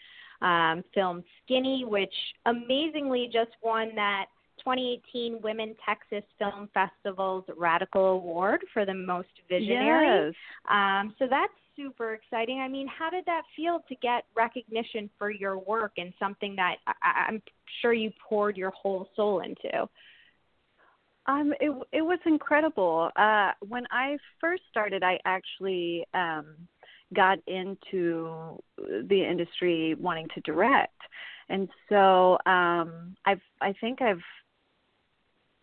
um, 0.43 0.83
film 0.95 1.23
Skinny, 1.45 1.85
which 1.87 2.15
amazingly 2.47 3.29
just 3.33 3.51
won 3.63 3.95
that 3.95 4.27
2018 4.59 5.41
Women 5.43 5.75
Texas 5.87 6.25
Film 6.39 6.69
Festival's 6.73 7.45
Radical 7.57 8.07
Award 8.07 8.63
for 8.73 8.85
the 8.85 8.95
most 8.95 9.29
visionary. 9.49 10.27
Yes. 10.27 10.35
Um, 10.71 11.15
so 11.19 11.27
that's 11.29 11.53
super 11.77 12.15
exciting. 12.15 12.61
I 12.61 12.69
mean, 12.69 12.87
how 12.87 13.11
did 13.11 13.25
that 13.27 13.43
feel 13.57 13.83
to 13.89 13.95
get 13.97 14.25
recognition 14.37 15.09
for 15.19 15.31
your 15.31 15.59
work 15.59 15.93
and 15.97 16.13
something 16.19 16.55
that 16.57 16.77
I, 16.87 17.27
I'm 17.29 17.43
sure 17.81 17.93
you 17.93 18.13
poured 18.29 18.57
your 18.57 18.71
whole 18.71 19.09
soul 19.17 19.41
into? 19.41 19.89
Um, 21.27 21.53
it 21.61 21.71
it 21.93 22.03
was 22.03 22.19
incredible. 22.27 23.11
Uh, 23.15 23.53
when 23.69 23.85
I 23.91 24.17
first 24.41 24.63
started, 24.71 25.03
I 25.03 25.19
actually 25.25 26.05
um, 26.15 26.57
got 27.15 27.39
into 27.47 28.59
the 28.79 29.25
industry 29.29 29.95
wanting 29.99 30.29
to 30.35 30.41
direct, 30.41 31.01
and 31.49 31.69
so 31.89 32.39
um, 32.47 33.17
I've 33.27 33.41
I 33.61 33.75
think 33.81 34.01
I've 34.03 34.23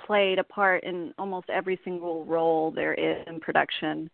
played 0.06 0.39
a 0.39 0.44
part 0.44 0.84
in 0.84 1.13
almost 1.18 1.50
every 1.50 1.80
single 1.84 2.25
role 2.25 2.72
there 2.72 2.94
is 2.94 3.24
in 3.27 3.39
production. 3.39 4.10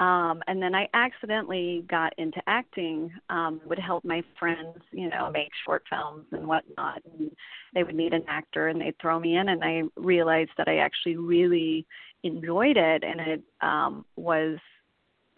Um, 0.00 0.42
and 0.46 0.62
then 0.62 0.76
I 0.76 0.88
accidentally 0.94 1.84
got 1.90 2.12
into 2.18 2.40
acting. 2.46 3.10
Um, 3.30 3.60
would 3.66 3.80
help 3.80 4.04
my 4.04 4.22
friends, 4.38 4.78
you 4.92 5.10
know, 5.10 5.28
make 5.32 5.50
short 5.64 5.82
films 5.90 6.26
and 6.30 6.46
whatnot. 6.46 7.02
And 7.04 7.32
they 7.74 7.82
would 7.82 7.96
need 7.96 8.12
an 8.12 8.24
actor, 8.28 8.68
and 8.68 8.80
they'd 8.80 8.98
throw 9.00 9.18
me 9.18 9.36
in. 9.36 9.48
And 9.48 9.64
I 9.64 9.82
realized 9.96 10.52
that 10.56 10.68
I 10.68 10.78
actually 10.78 11.16
really 11.16 11.84
enjoyed 12.22 12.76
it, 12.76 13.02
and 13.02 13.20
it 13.20 13.42
um, 13.60 14.04
was 14.16 14.58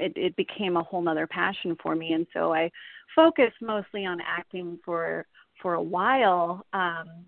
it, 0.00 0.12
it 0.16 0.36
became 0.36 0.76
a 0.76 0.82
whole 0.82 1.02
nother 1.02 1.26
passion 1.26 1.76
for 1.82 1.94
me. 1.94 2.12
And 2.12 2.26
so 2.32 2.52
I 2.52 2.70
focused 3.14 3.60
mostly 3.60 4.04
on 4.06 4.20
acting 4.20 4.78
for 4.84 5.26
for 5.62 5.74
a 5.74 5.82
while. 5.82 6.64
Um, 6.72 7.26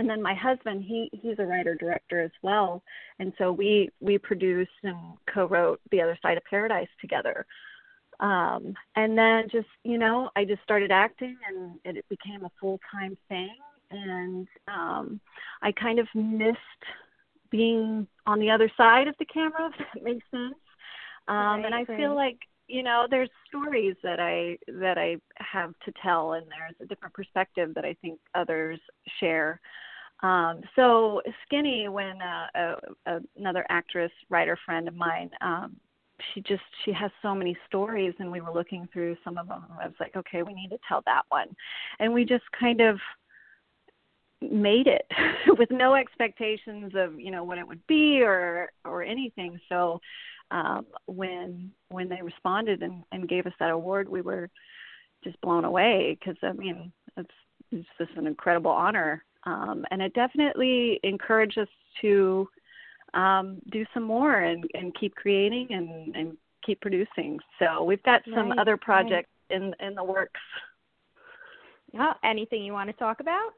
and 0.00 0.08
then 0.08 0.22
my 0.22 0.34
husband 0.34 0.82
he 0.82 1.10
he's 1.12 1.38
a 1.38 1.44
writer 1.44 1.74
director 1.74 2.20
as 2.22 2.30
well 2.42 2.82
and 3.18 3.32
so 3.36 3.52
we 3.52 3.90
we 4.00 4.16
produced 4.16 4.70
and 4.82 4.96
co-wrote 5.32 5.78
the 5.90 6.00
other 6.00 6.18
side 6.22 6.38
of 6.38 6.42
paradise 6.48 6.88
together 7.00 7.44
um 8.20 8.74
and 8.96 9.16
then 9.16 9.44
just 9.52 9.68
you 9.84 9.98
know 9.98 10.30
i 10.36 10.44
just 10.44 10.62
started 10.62 10.90
acting 10.90 11.36
and 11.46 11.78
it, 11.84 11.98
it 11.98 12.08
became 12.08 12.44
a 12.44 12.50
full 12.58 12.80
time 12.90 13.16
thing 13.28 13.54
and 13.90 14.48
um 14.68 15.20
i 15.62 15.70
kind 15.70 15.98
of 15.98 16.08
missed 16.14 16.58
being 17.50 18.06
on 18.26 18.40
the 18.40 18.50
other 18.50 18.70
side 18.76 19.06
of 19.06 19.14
the 19.18 19.26
camera 19.26 19.70
if 19.78 19.86
that 19.94 20.02
makes 20.02 20.24
sense 20.30 20.54
um 21.30 21.64
and 21.64 21.74
i 21.74 21.84
Right, 21.88 21.98
feel 21.98 22.14
like 22.14 22.38
you 22.68 22.82
know 22.82 23.06
there's 23.10 23.30
stories 23.48 23.96
that 24.02 24.20
i 24.20 24.56
that 24.68 24.98
i 24.98 25.16
have 25.38 25.74
to 25.84 25.92
tell 26.02 26.34
and 26.34 26.46
there's 26.48 26.76
a 26.82 26.86
different 26.86 27.14
perspective 27.14 27.74
that 27.74 27.84
i 27.84 27.94
think 28.02 28.18
others 28.34 28.80
share 29.20 29.60
um, 30.22 30.60
so 30.76 31.22
Skinny, 31.46 31.88
when 31.88 32.20
uh, 32.20 32.46
a, 32.54 32.76
a, 33.06 33.20
another 33.36 33.64
actress, 33.70 34.12
writer 34.28 34.58
friend 34.66 34.86
of 34.86 34.94
mine, 34.94 35.30
um, 35.40 35.76
she 36.34 36.42
just 36.42 36.62
she 36.84 36.92
has 36.92 37.10
so 37.22 37.34
many 37.34 37.56
stories, 37.66 38.14
and 38.18 38.30
we 38.30 38.42
were 38.42 38.52
looking 38.52 38.88
through 38.92 39.16
some 39.24 39.38
of 39.38 39.48
them. 39.48 39.64
I 39.80 39.86
was 39.86 39.96
like, 39.98 40.16
okay, 40.16 40.42
we 40.42 40.52
need 40.52 40.68
to 40.70 40.78
tell 40.86 41.02
that 41.06 41.22
one, 41.30 41.48
and 42.00 42.12
we 42.12 42.24
just 42.26 42.44
kind 42.58 42.82
of 42.82 42.98
made 44.42 44.86
it 44.86 45.06
with 45.58 45.70
no 45.70 45.94
expectations 45.94 46.92
of 46.96 47.18
you 47.18 47.30
know 47.30 47.44
what 47.44 47.58
it 47.58 47.66
would 47.66 47.86
be 47.86 48.20
or 48.22 48.70
or 48.84 49.02
anything. 49.02 49.58
So 49.70 50.00
um, 50.50 50.86
when 51.06 51.70
when 51.88 52.08
they 52.08 52.22
responded 52.22 52.82
and, 52.82 53.02
and 53.12 53.28
gave 53.28 53.46
us 53.46 53.52
that 53.60 53.70
award, 53.70 54.08
we 54.08 54.20
were 54.20 54.50
just 55.22 55.40
blown 55.40 55.64
away 55.64 56.18
because 56.18 56.36
I 56.42 56.52
mean 56.52 56.92
it's 57.16 57.30
it's 57.70 57.88
just 57.98 58.12
an 58.16 58.26
incredible 58.26 58.70
honor 58.70 59.24
um, 59.44 59.84
and 59.90 60.02
it 60.02 60.12
definitely 60.14 61.00
encouraged 61.02 61.58
us 61.58 61.68
to 62.00 62.48
um, 63.14 63.60
do 63.70 63.84
some 63.94 64.02
more 64.02 64.40
and, 64.40 64.64
and 64.74 64.94
keep 64.94 65.14
creating 65.14 65.68
and, 65.70 66.14
and 66.14 66.36
keep 66.64 66.80
producing. 66.80 67.38
So 67.58 67.82
we've 67.82 68.02
got 68.02 68.22
some 68.34 68.50
Right, 68.50 68.58
other 68.58 68.72
right. 68.72 68.80
projects 68.80 69.30
in 69.50 69.74
in 69.80 69.94
the 69.94 70.04
works. 70.04 70.40
Oh, 71.98 72.12
anything 72.22 72.62
you 72.62 72.72
want 72.72 72.88
to 72.88 72.92
talk 72.92 73.20
about? 73.20 73.50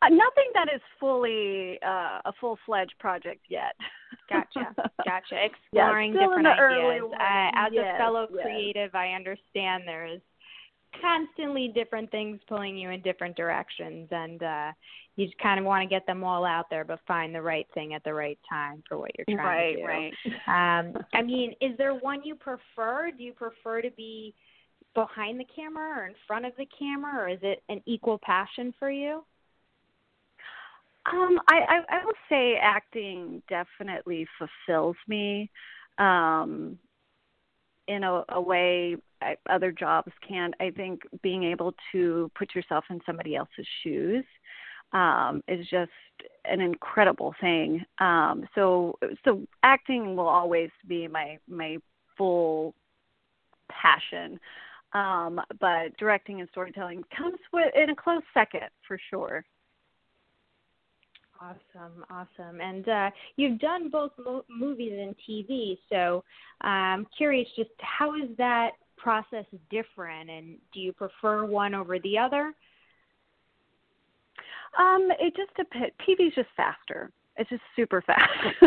Uh, 0.00 0.08
nothing 0.10 0.50
that 0.54 0.68
is 0.72 0.80
fully 1.00 1.78
uh, 1.84 2.20
a 2.24 2.32
full 2.40 2.56
fledged 2.64 2.94
project 3.00 3.40
yet. 3.48 3.74
Gotcha, 4.30 4.72
gotcha. 5.04 5.44
Exploring 5.44 6.12
in 6.12 6.20
different 6.20 6.46
ideas. 6.46 7.02
Uh, 7.12 7.50
as 7.56 7.72
Yes, 7.72 7.94
a 7.94 7.98
fellow 7.98 8.28
yes. 8.32 8.42
creative, 8.42 8.94
I 8.94 9.08
understand 9.08 9.82
there 9.86 10.06
is 10.06 10.20
constantly 11.00 11.72
different 11.74 12.10
things 12.10 12.38
pulling 12.48 12.76
you 12.76 12.90
in 12.90 13.02
different 13.02 13.36
directions, 13.36 14.08
and 14.12 14.42
uh, 14.42 14.72
you 15.16 15.26
just 15.26 15.38
kind 15.38 15.58
of 15.58 15.66
want 15.66 15.82
to 15.82 15.88
get 15.88 16.06
them 16.06 16.22
all 16.22 16.44
out 16.44 16.66
there, 16.70 16.84
but 16.84 17.00
find 17.06 17.34
the 17.34 17.42
right 17.42 17.66
thing 17.74 17.94
at 17.94 18.04
the 18.04 18.14
right 18.14 18.38
time 18.48 18.84
for 18.88 18.98
what 18.98 19.10
you're 19.18 19.36
trying 19.36 19.74
to 19.74 19.80
do. 19.80 19.86
right, 19.86 20.12
right. 20.46 20.78
Um, 20.80 20.96
I 21.12 21.22
mean, 21.22 21.54
is 21.60 21.76
there 21.76 21.94
one 21.94 22.20
you 22.22 22.36
prefer? 22.36 23.10
Do 23.16 23.24
you 23.24 23.32
prefer 23.32 23.82
to 23.82 23.90
be 23.90 24.32
behind 24.94 25.40
the 25.40 25.46
camera 25.54 26.02
or 26.02 26.06
in 26.06 26.14
front 26.26 26.46
of 26.46 26.52
the 26.56 26.66
camera, 26.78 27.24
or 27.24 27.28
is 27.28 27.40
it 27.42 27.62
an 27.68 27.82
equal 27.84 28.18
passion 28.22 28.72
for 28.78 28.90
you? 28.90 29.24
Um, 31.12 31.38
I, 31.48 31.60
I 31.68 31.96
I 31.96 32.04
will 32.04 32.12
say 32.28 32.56
acting 32.60 33.42
definitely 33.48 34.26
fulfills 34.38 34.96
me, 35.06 35.50
um, 35.98 36.78
in 37.88 38.04
a, 38.04 38.24
a 38.28 38.40
way 38.40 38.96
I, 39.20 39.36
other 39.50 39.72
jobs 39.72 40.12
can't. 40.26 40.54
I 40.60 40.70
think 40.70 41.02
being 41.22 41.44
able 41.44 41.74
to 41.92 42.30
put 42.36 42.54
yourself 42.54 42.84
in 42.90 43.00
somebody 43.04 43.34
else's 43.34 43.66
shoes 43.82 44.24
um, 44.92 45.42
is 45.48 45.66
just 45.68 45.90
an 46.44 46.60
incredible 46.60 47.34
thing. 47.40 47.84
Um, 47.98 48.46
so 48.54 48.98
so 49.24 49.42
acting 49.62 50.16
will 50.16 50.28
always 50.28 50.70
be 50.86 51.08
my 51.08 51.38
my 51.48 51.78
full 52.16 52.74
passion. 53.70 54.38
Um, 54.94 55.40
but 55.60 55.94
directing 55.98 56.40
and 56.40 56.48
storytelling 56.50 57.04
comes 57.16 57.38
with 57.52 57.74
in 57.74 57.90
a 57.90 57.96
close 57.96 58.22
second 58.32 58.68
for 58.86 58.98
sure. 59.10 59.44
Awesome, 61.40 62.04
awesome. 62.10 62.60
And 62.60 62.88
uh, 62.88 63.10
you've 63.36 63.60
done 63.60 63.90
both 63.90 64.10
mo- 64.18 64.44
movies 64.50 64.92
and 65.00 65.14
TV, 65.28 65.78
so 65.88 66.24
I'm 66.62 67.06
curious 67.16 67.48
just 67.56 67.70
how 67.78 68.14
is 68.16 68.28
that 68.38 68.72
process 68.96 69.44
different, 69.70 70.28
and 70.30 70.56
do 70.74 70.80
you 70.80 70.92
prefer 70.92 71.44
one 71.44 71.74
over 71.74 72.00
the 72.00 72.18
other? 72.18 72.52
Um, 74.78 75.08
it 75.20 75.34
just 75.36 75.54
depends. 75.56 75.94
TV's 76.08 76.34
just 76.34 76.48
faster. 76.56 77.10
It's 77.36 77.48
just 77.50 77.62
super 77.76 78.02
fast. 78.02 78.28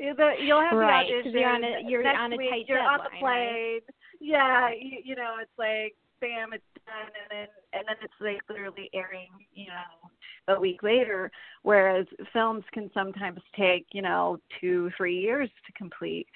You'll 0.00 0.60
have 0.60 0.76
Right, 0.76 1.06
the 1.08 1.14
audition. 1.14 1.32
you're 1.40 1.48
on 1.48 1.62
a- 1.64 1.82
you're 1.88 2.02
next 2.02 2.18
on 2.18 2.32
a 2.32 2.36
week, 2.36 2.50
tight 2.50 2.64
You're 2.68 2.80
on 2.80 2.98
the 2.98 3.04
deadline, 3.04 3.20
plane. 3.20 3.54
right? 3.54 3.80
Yeah, 4.20 4.70
you, 4.70 4.98
you 5.04 5.14
know, 5.16 5.36
it's 5.40 5.50
like 5.56 5.94
bam, 6.20 6.52
it's 6.52 6.64
done, 6.86 7.06
and 7.06 7.28
then 7.30 7.46
and 7.72 7.84
then 7.86 7.96
it's 8.02 8.14
like 8.20 8.40
literally 8.48 8.90
airing, 8.94 9.28
you 9.54 9.66
know, 9.66 10.54
a 10.54 10.60
week 10.60 10.82
later. 10.82 11.30
Whereas 11.62 12.06
films 12.32 12.64
can 12.72 12.90
sometimes 12.94 13.40
take, 13.56 13.86
you 13.92 14.02
know, 14.02 14.38
two, 14.60 14.90
three 14.96 15.18
years 15.18 15.48
to 15.66 15.72
complete. 15.72 16.26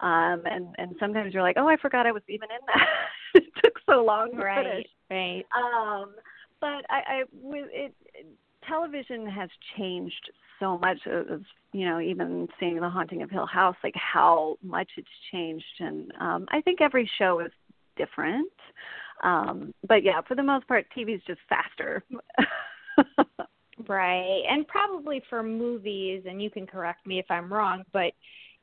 Um, 0.00 0.42
and 0.46 0.74
and 0.78 0.96
sometimes 0.98 1.32
you're 1.32 1.42
like, 1.42 1.56
oh, 1.58 1.68
I 1.68 1.76
forgot 1.76 2.06
I 2.06 2.12
was 2.12 2.22
even 2.28 2.48
in 2.50 2.64
that. 2.66 2.86
it 3.34 3.44
took 3.62 3.74
so 3.88 4.04
long 4.04 4.32
to 4.32 4.36
right, 4.38 4.64
finish. 4.64 4.86
Right. 5.10 5.44
Um, 5.56 6.14
but 6.60 6.84
I, 6.90 7.02
I 7.08 7.22
with 7.32 7.68
it, 7.72 7.94
television 8.66 9.26
has 9.26 9.48
changed 9.76 10.30
so 10.58 10.78
much. 10.78 10.98
Of, 11.06 11.42
you 11.72 11.88
know, 11.88 12.00
even 12.00 12.48
seeing 12.58 12.80
The 12.80 12.90
Haunting 12.90 13.22
of 13.22 13.30
Hill 13.30 13.46
House, 13.46 13.76
like 13.84 13.94
how 13.94 14.56
much 14.62 14.90
it's 14.96 15.08
changed, 15.30 15.64
and 15.78 16.12
um, 16.20 16.46
I 16.50 16.60
think 16.60 16.80
every 16.80 17.08
show 17.18 17.40
is 17.40 17.52
different. 17.96 18.50
Um, 19.22 19.72
but 19.86 20.02
yeah, 20.02 20.20
for 20.26 20.34
the 20.34 20.42
most 20.42 20.66
part, 20.66 20.86
TV 20.96 21.14
is 21.14 21.22
just 21.26 21.40
faster. 21.48 22.02
right, 23.88 24.42
and 24.48 24.66
probably 24.66 25.22
for 25.30 25.42
movies, 25.42 26.24
and 26.28 26.42
you 26.42 26.50
can 26.50 26.66
correct 26.66 27.06
me 27.06 27.18
if 27.18 27.26
I'm 27.30 27.52
wrong, 27.52 27.84
but 27.92 28.12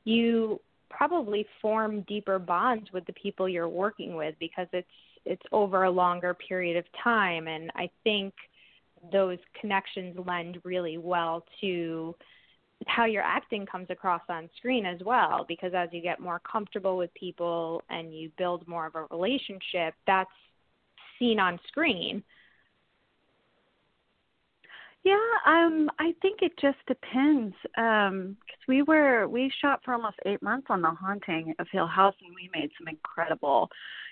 you 0.04 0.60
probably 0.90 1.46
form 1.62 2.02
deeper 2.02 2.38
bonds 2.38 2.90
with 2.92 3.06
the 3.06 3.12
people 3.14 3.48
you're 3.48 3.68
working 3.68 4.16
with 4.16 4.34
because 4.40 4.66
it's 4.72 4.88
it's 5.24 5.42
over 5.52 5.84
a 5.84 5.90
longer 5.90 6.34
period 6.34 6.76
of 6.76 6.84
time 7.04 7.46
and 7.46 7.70
I 7.74 7.90
think 8.04 8.34
those 9.12 9.38
connections 9.60 10.16
lend 10.26 10.58
really 10.64 10.98
well 10.98 11.44
to 11.60 12.14
how 12.86 13.04
your 13.04 13.22
acting 13.22 13.66
comes 13.66 13.86
across 13.90 14.22
on 14.28 14.48
screen 14.56 14.86
as 14.86 14.98
well 15.04 15.44
because 15.46 15.72
as 15.74 15.88
you 15.92 16.00
get 16.00 16.20
more 16.20 16.40
comfortable 16.50 16.96
with 16.96 17.12
people 17.14 17.82
and 17.90 18.14
you 18.14 18.30
build 18.38 18.66
more 18.66 18.86
of 18.86 18.94
a 18.94 19.04
relationship 19.10 19.94
that's 20.06 20.30
seen 21.20 21.38
on 21.38 21.60
screen. 21.68 22.24
Yeah 25.02 25.16
um 25.46 25.90
i 25.98 26.12
think 26.20 26.40
it 26.42 26.52
just 26.60 26.76
depends 26.86 27.54
um 27.78 28.36
because 28.44 28.60
we 28.68 28.82
were 28.82 29.28
we 29.28 29.50
shot 29.62 29.80
for 29.82 29.94
almost 29.94 30.16
eight 30.26 30.42
months 30.42 30.66
on 30.68 30.82
the 30.82 30.90
haunting 30.90 31.54
of 31.58 31.66
hill 31.72 31.86
house 31.86 32.14
and 32.20 32.34
we 32.34 32.50
made 32.52 32.70
some 32.78 32.86
incredible 32.86 33.70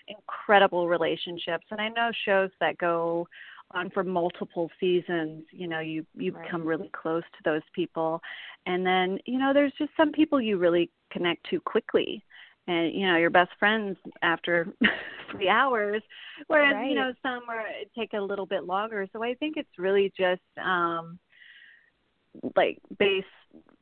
incredible 0.08 0.88
relationships. 0.88 1.66
And 1.70 1.78
i 1.80 1.88
know 1.88 2.10
shows 2.24 2.50
that 2.60 2.78
go 2.78 3.28
on 3.72 3.90
for 3.90 4.02
multiple 4.02 4.70
seasons 4.80 5.44
you 5.50 5.68
know 5.68 5.80
you 5.80 6.06
you 6.16 6.32
right. 6.32 6.44
become 6.44 6.64
really 6.64 6.90
close 6.94 7.24
to 7.36 7.42
those 7.44 7.62
people. 7.74 8.20
And 8.64 8.86
then 8.86 9.18
you 9.26 9.38
know 9.38 9.52
there's 9.52 9.74
just 9.78 9.90
some 9.94 10.10
people 10.10 10.40
you 10.40 10.56
really 10.56 10.90
connect 11.12 11.48
to 11.50 11.60
quickly 11.60 12.24
and 12.68 12.94
you 12.94 13.06
know 13.06 13.16
your 13.16 13.30
best 13.30 13.50
friends 13.58 13.96
after 14.22 14.68
three 15.32 15.48
hours 15.48 16.02
whereas 16.46 16.74
right. 16.74 16.88
you 16.88 16.94
know 16.94 17.12
some 17.22 17.42
are 17.48 17.64
take 17.96 18.12
a 18.12 18.20
little 18.20 18.46
bit 18.46 18.64
longer. 18.64 19.08
So 19.12 19.24
i 19.24 19.34
think 19.34 19.56
it's 19.56 19.78
really 19.78 20.12
just 20.16 20.42
um 20.62 21.18
like 22.54 22.78
base 22.98 23.24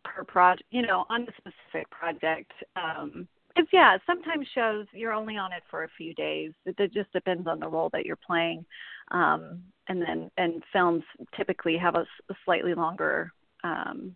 per 0.05 0.25
project 0.25 0.65
you 0.71 0.83
know 0.83 1.05
on 1.11 1.27
the 1.27 1.33
specific 1.37 1.91
project 1.91 2.53
um 2.77 3.29
it's 3.57 3.69
yeah 3.73 3.99
sometimes 4.07 4.47
shows 4.55 4.87
you're 4.93 5.13
only 5.13 5.37
on 5.37 5.53
it 5.53 5.63
for 5.71 5.85
a 5.85 5.89
few 5.97 6.15
days. 6.15 6.53
It, 6.65 6.77
it 6.79 6.93
just 6.93 7.13
depends 7.13 7.47
on 7.47 7.59
the 7.59 7.69
role 7.69 7.91
that 7.93 8.07
you're 8.07 8.19
playing 8.27 8.65
um 9.11 9.63
and 9.89 10.01
then 10.01 10.31
and 10.37 10.63
films 10.73 11.03
typically 11.37 11.77
have 11.77 11.97
a, 11.97 12.07
a 12.31 12.35
slightly 12.45 12.75
longer 12.75 13.33
um 13.65 14.15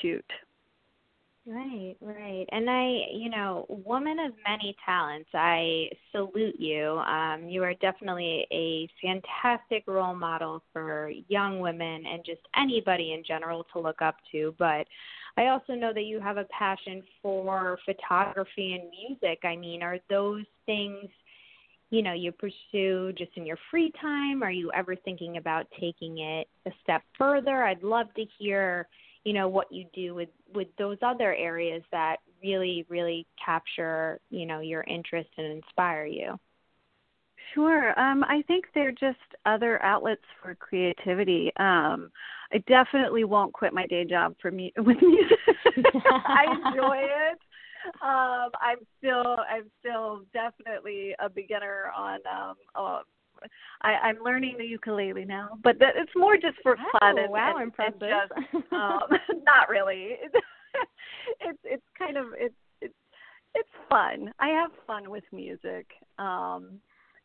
shoot 0.00 0.24
Right, 1.48 1.94
right. 2.00 2.44
And 2.50 2.68
I, 2.68 3.06
you 3.12 3.30
know, 3.30 3.66
woman 3.68 4.18
of 4.18 4.32
many 4.48 4.74
talents, 4.84 5.28
I 5.32 5.88
salute 6.10 6.56
you. 6.58 6.98
Um, 6.98 7.48
you 7.48 7.62
are 7.62 7.74
definitely 7.74 8.46
a 8.52 8.88
fantastic 9.00 9.84
role 9.86 10.16
model 10.16 10.64
for 10.72 11.12
young 11.28 11.60
women 11.60 12.04
and 12.04 12.24
just 12.26 12.40
anybody 12.56 13.12
in 13.12 13.22
general 13.24 13.64
to 13.72 13.78
look 13.78 14.02
up 14.02 14.16
to. 14.32 14.56
But 14.58 14.88
I 15.36 15.46
also 15.48 15.74
know 15.74 15.92
that 15.94 16.02
you 16.02 16.18
have 16.18 16.36
a 16.36 16.46
passion 16.46 17.04
for 17.22 17.78
photography 17.84 18.72
and 18.74 18.90
music. 18.90 19.38
I 19.44 19.54
mean, 19.54 19.84
are 19.84 19.98
those 20.10 20.44
things 20.66 21.08
you 21.90 22.02
know 22.02 22.12
you 22.12 22.32
pursue 22.32 23.12
just 23.16 23.30
in 23.36 23.46
your 23.46 23.58
free 23.70 23.92
time 24.00 24.42
are 24.42 24.50
you 24.50 24.70
ever 24.74 24.96
thinking 24.96 25.36
about 25.36 25.66
taking 25.80 26.18
it 26.18 26.48
a 26.66 26.70
step 26.82 27.02
further 27.16 27.64
i'd 27.64 27.82
love 27.82 28.06
to 28.16 28.24
hear 28.38 28.88
you 29.26 29.32
know 29.32 29.48
what 29.48 29.70
you 29.72 29.84
do 29.92 30.14
with 30.14 30.28
with 30.54 30.68
those 30.78 30.98
other 31.02 31.34
areas 31.34 31.82
that 31.90 32.18
really 32.42 32.86
really 32.88 33.26
capture 33.44 34.20
you 34.30 34.46
know 34.46 34.60
your 34.60 34.82
interest 34.84 35.28
and 35.36 35.46
inspire 35.52 36.06
you 36.06 36.38
Sure. 37.54 37.98
Um, 37.98 38.22
I 38.24 38.42
think 38.48 38.66
they're 38.74 38.90
just 38.92 39.18
other 39.46 39.82
outlets 39.82 40.20
for 40.42 40.54
creativity. 40.54 41.50
Um, 41.56 42.10
I 42.52 42.58
definitely 42.66 43.24
won't 43.24 43.54
quit 43.54 43.72
my 43.72 43.86
day 43.86 44.04
job 44.04 44.34
for 44.42 44.50
me 44.50 44.74
with 44.76 44.98
music. 45.00 45.38
I 46.04 46.44
enjoy 46.52 46.98
it. 46.98 47.38
Um, 48.02 48.50
I'm 48.60 48.78
still 48.98 49.36
I'm 49.48 49.70
still 49.80 50.22
definitely 50.34 51.14
a 51.18 51.30
beginner 51.30 51.90
on 51.96 52.18
um 52.30 52.56
uh, 52.74 53.00
I, 53.82 53.92
I'm 53.94 54.22
learning 54.24 54.56
the 54.58 54.64
ukulele 54.64 55.24
now, 55.24 55.58
but 55.62 55.78
that, 55.78 55.94
it's 55.96 56.12
more 56.16 56.36
just 56.36 56.56
for 56.62 56.76
oh, 56.78 56.98
fun 56.98 57.18
and, 57.18 57.30
wow, 57.30 57.54
and, 57.56 57.64
impressive. 57.64 58.02
and 58.02 58.46
just 58.52 58.72
um, 58.72 59.00
not 59.46 59.68
really. 59.68 60.16
it's 61.40 61.58
it's 61.64 61.84
kind 61.98 62.16
of 62.16 62.26
it's 62.36 62.54
it's 62.80 62.94
it's 63.54 63.68
fun. 63.88 64.32
I 64.38 64.48
have 64.48 64.70
fun 64.86 65.10
with 65.10 65.24
music. 65.32 65.86
Um 66.18 66.80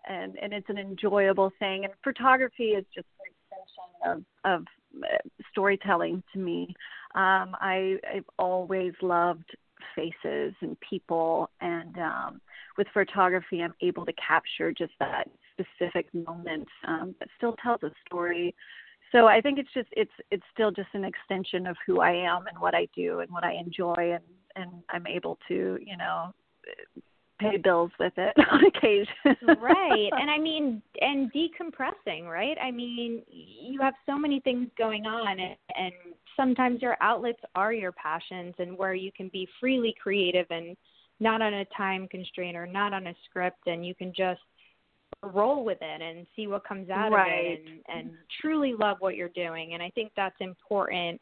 and 0.07 0.37
and 0.41 0.53
it's 0.53 0.69
an 0.69 0.77
enjoyable 0.77 1.51
thing 1.59 1.83
and 1.85 1.93
photography 2.03 2.69
is 2.69 2.85
just 2.93 3.07
an 3.19 3.31
extension 3.31 4.25
of 4.45 4.61
of 4.61 4.65
uh, 5.03 5.17
storytelling 5.51 6.23
to 6.33 6.39
me. 6.39 6.73
Um 7.15 7.55
I 7.59 7.97
I've 8.13 8.29
always 8.39 8.93
loved 9.01 9.49
faces 9.95 10.53
and 10.61 10.77
people 10.79 11.49
and 11.59 11.97
um 11.97 12.41
with 12.77 12.87
photography 12.93 13.61
I'm 13.61 13.73
able 13.81 14.05
to 14.05 14.13
capture 14.13 14.71
just 14.71 14.93
that 14.99 15.27
specific 15.75 16.07
moment 16.13 16.67
um 16.87 17.15
that 17.19 17.29
still 17.37 17.55
tells 17.63 17.81
a 17.83 17.91
story 18.05 18.53
so 19.11 19.27
I 19.27 19.41
think 19.41 19.59
it's 19.59 19.69
just 19.73 19.89
it's 19.91 20.11
it's 20.31 20.43
still 20.53 20.71
just 20.71 20.89
an 20.93 21.03
extension 21.03 21.67
of 21.67 21.75
who 21.85 21.99
I 21.99 22.11
am 22.11 22.47
and 22.47 22.59
what 22.59 22.73
I 22.73 22.87
do 22.95 23.19
and 23.19 23.29
what 23.31 23.43
I 23.43 23.53
enjoy 23.53 24.13
and 24.13 24.23
and 24.55 24.71
I'm 24.89 25.07
able 25.07 25.37
to 25.47 25.77
you 25.81 25.97
know 25.97 26.33
pay 27.39 27.57
bills 27.57 27.91
with 27.99 28.13
it 28.17 28.35
on 28.51 28.65
occasion. 28.65 29.57
right. 29.61 30.09
And 30.19 30.29
I 30.29 30.37
mean 30.37 30.81
and 31.01 31.31
decompressing, 31.33 32.25
right? 32.25 32.57
I 32.61 32.71
mean, 32.71 33.23
you 33.27 33.81
have 33.81 33.95
so 34.05 34.17
many 34.17 34.39
things 34.39 34.67
going 34.77 35.05
on 35.05 35.39
and, 35.39 35.55
and 35.75 35.93
sometimes 36.37 36.81
your 36.81 36.97
outlets 37.01 37.39
are 37.55 37.73
your 37.73 37.91
passions 37.91 38.53
and 38.59 38.77
where 38.77 38.93
you 38.93 39.11
can 39.11 39.29
be 39.29 39.47
freely 39.59 39.95
creative 40.01 40.45
and 40.49 40.77
not 41.19 41.41
on 41.41 41.53
a 41.53 41.65
time 41.77 42.07
constraint 42.07 42.55
or 42.55 42.65
not 42.65 42.93
on 42.93 43.07
a 43.07 43.13
script 43.25 43.67
and 43.67 43.85
you 43.85 43.93
can 43.93 44.13
just 44.15 44.41
roll 45.23 45.63
with 45.63 45.77
it 45.81 46.01
and 46.01 46.25
see 46.35 46.47
what 46.47 46.63
comes 46.67 46.89
out 46.89 47.11
right. 47.11 47.27
of 47.27 47.45
it 47.45 47.61
and 47.87 47.99
and 47.99 48.11
truly 48.41 48.73
love 48.73 48.97
what 48.99 49.15
you're 49.15 49.29
doing 49.29 49.73
and 49.73 49.83
I 49.83 49.89
think 49.91 50.11
that's 50.15 50.35
important 50.39 51.21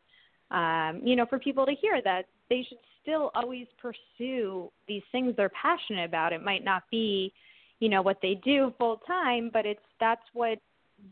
um 0.52 1.02
you 1.04 1.16
know 1.16 1.26
for 1.26 1.38
people 1.38 1.66
to 1.66 1.74
hear 1.74 2.02
that 2.04 2.24
they 2.50 2.66
should 2.68 2.78
still 3.02 3.32
always 3.36 3.68
pursue 3.78 4.72
these 4.88 5.04
things 5.12 5.34
they're 5.36 5.50
passionate 5.50 6.06
about 6.06 6.34
it 6.34 6.44
might 6.44 6.64
not 6.64 6.84
be 6.90 7.34
you 7.80 7.90
know 7.90 8.02
what 8.02 8.18
they 8.22 8.40
do 8.44 8.74
full 8.78 9.02
time 9.06 9.50
but 9.52 9.66
it's 9.66 9.80
that's 10.00 10.24
what 10.34 10.60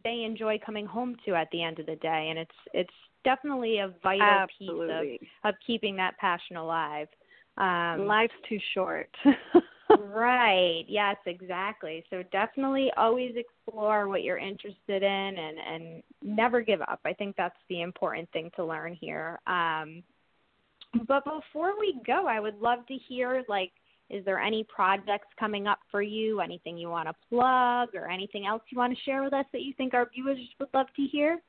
they 0.04 0.24
enjoy 0.24 0.58
coming 0.66 0.86
home 0.86 1.16
to 1.26 1.36
at 1.36 1.48
the 1.52 1.62
end 1.62 1.80
of 1.80 1.86
the 1.86 1.96
day 1.98 2.28
and 2.30 2.40
it's 2.40 2.52
it's 2.74 2.94
definitely 3.26 3.80
a 3.80 3.94
vital 4.02 4.26
Absolutely. 4.26 5.18
piece 5.20 5.30
of 5.44 5.50
of 5.50 5.56
keeping 5.66 5.96
that 5.98 6.18
passion 6.20 6.56
alive 6.56 7.08
um 7.58 8.06
Life's 8.06 8.34
too 8.48 8.60
short. 8.74 9.10
right. 10.00 10.86
Yes 10.88 11.18
exactly. 11.26 12.04
So 12.10 12.24
definitely 12.32 12.92
always 12.98 13.36
explore 13.36 14.08
what 14.08 14.24
you're 14.24 14.38
interested 14.38 15.04
in 15.04 15.36
and 15.38 15.58
and 15.58 16.04
never 16.22 16.62
give 16.62 16.82
up. 16.82 17.00
I 17.06 17.14
think 17.14 17.36
that's 17.36 17.58
the 17.70 17.82
important 17.82 18.30
thing 18.32 18.52
to 18.56 18.66
learn 18.66 18.94
here. 18.94 19.40
Um 19.48 20.04
but 21.06 21.24
before 21.26 21.78
we 21.78 22.00
go 22.08 22.28
i 22.28 22.40
would 22.40 22.58
love 22.60 22.80
to 22.88 22.94
hear 22.94 23.44
like 23.50 23.74
is 24.10 24.24
there 24.24 24.40
any 24.40 24.64
projects 24.64 25.28
coming 25.38 25.68
up 25.68 25.80
for 25.92 26.02
you? 26.02 26.40
Anything 26.40 26.78
you 26.78 26.90
want 26.90 27.10
to 27.10 27.16
plug 27.30 27.90
or 27.94 28.10
anything 28.10 28.46
else 28.46 28.62
you 28.70 28.78
want 28.78 28.96
to 28.96 29.04
share 29.04 29.24
with 29.24 29.34
us 29.34 29.46
that 29.52 29.64
you 29.64 29.74
think 29.76 29.94
our 29.94 30.10
viewers 30.14 30.38
would 30.60 30.70
love 30.74 30.88
to 30.96 31.02
hear? 31.02 31.42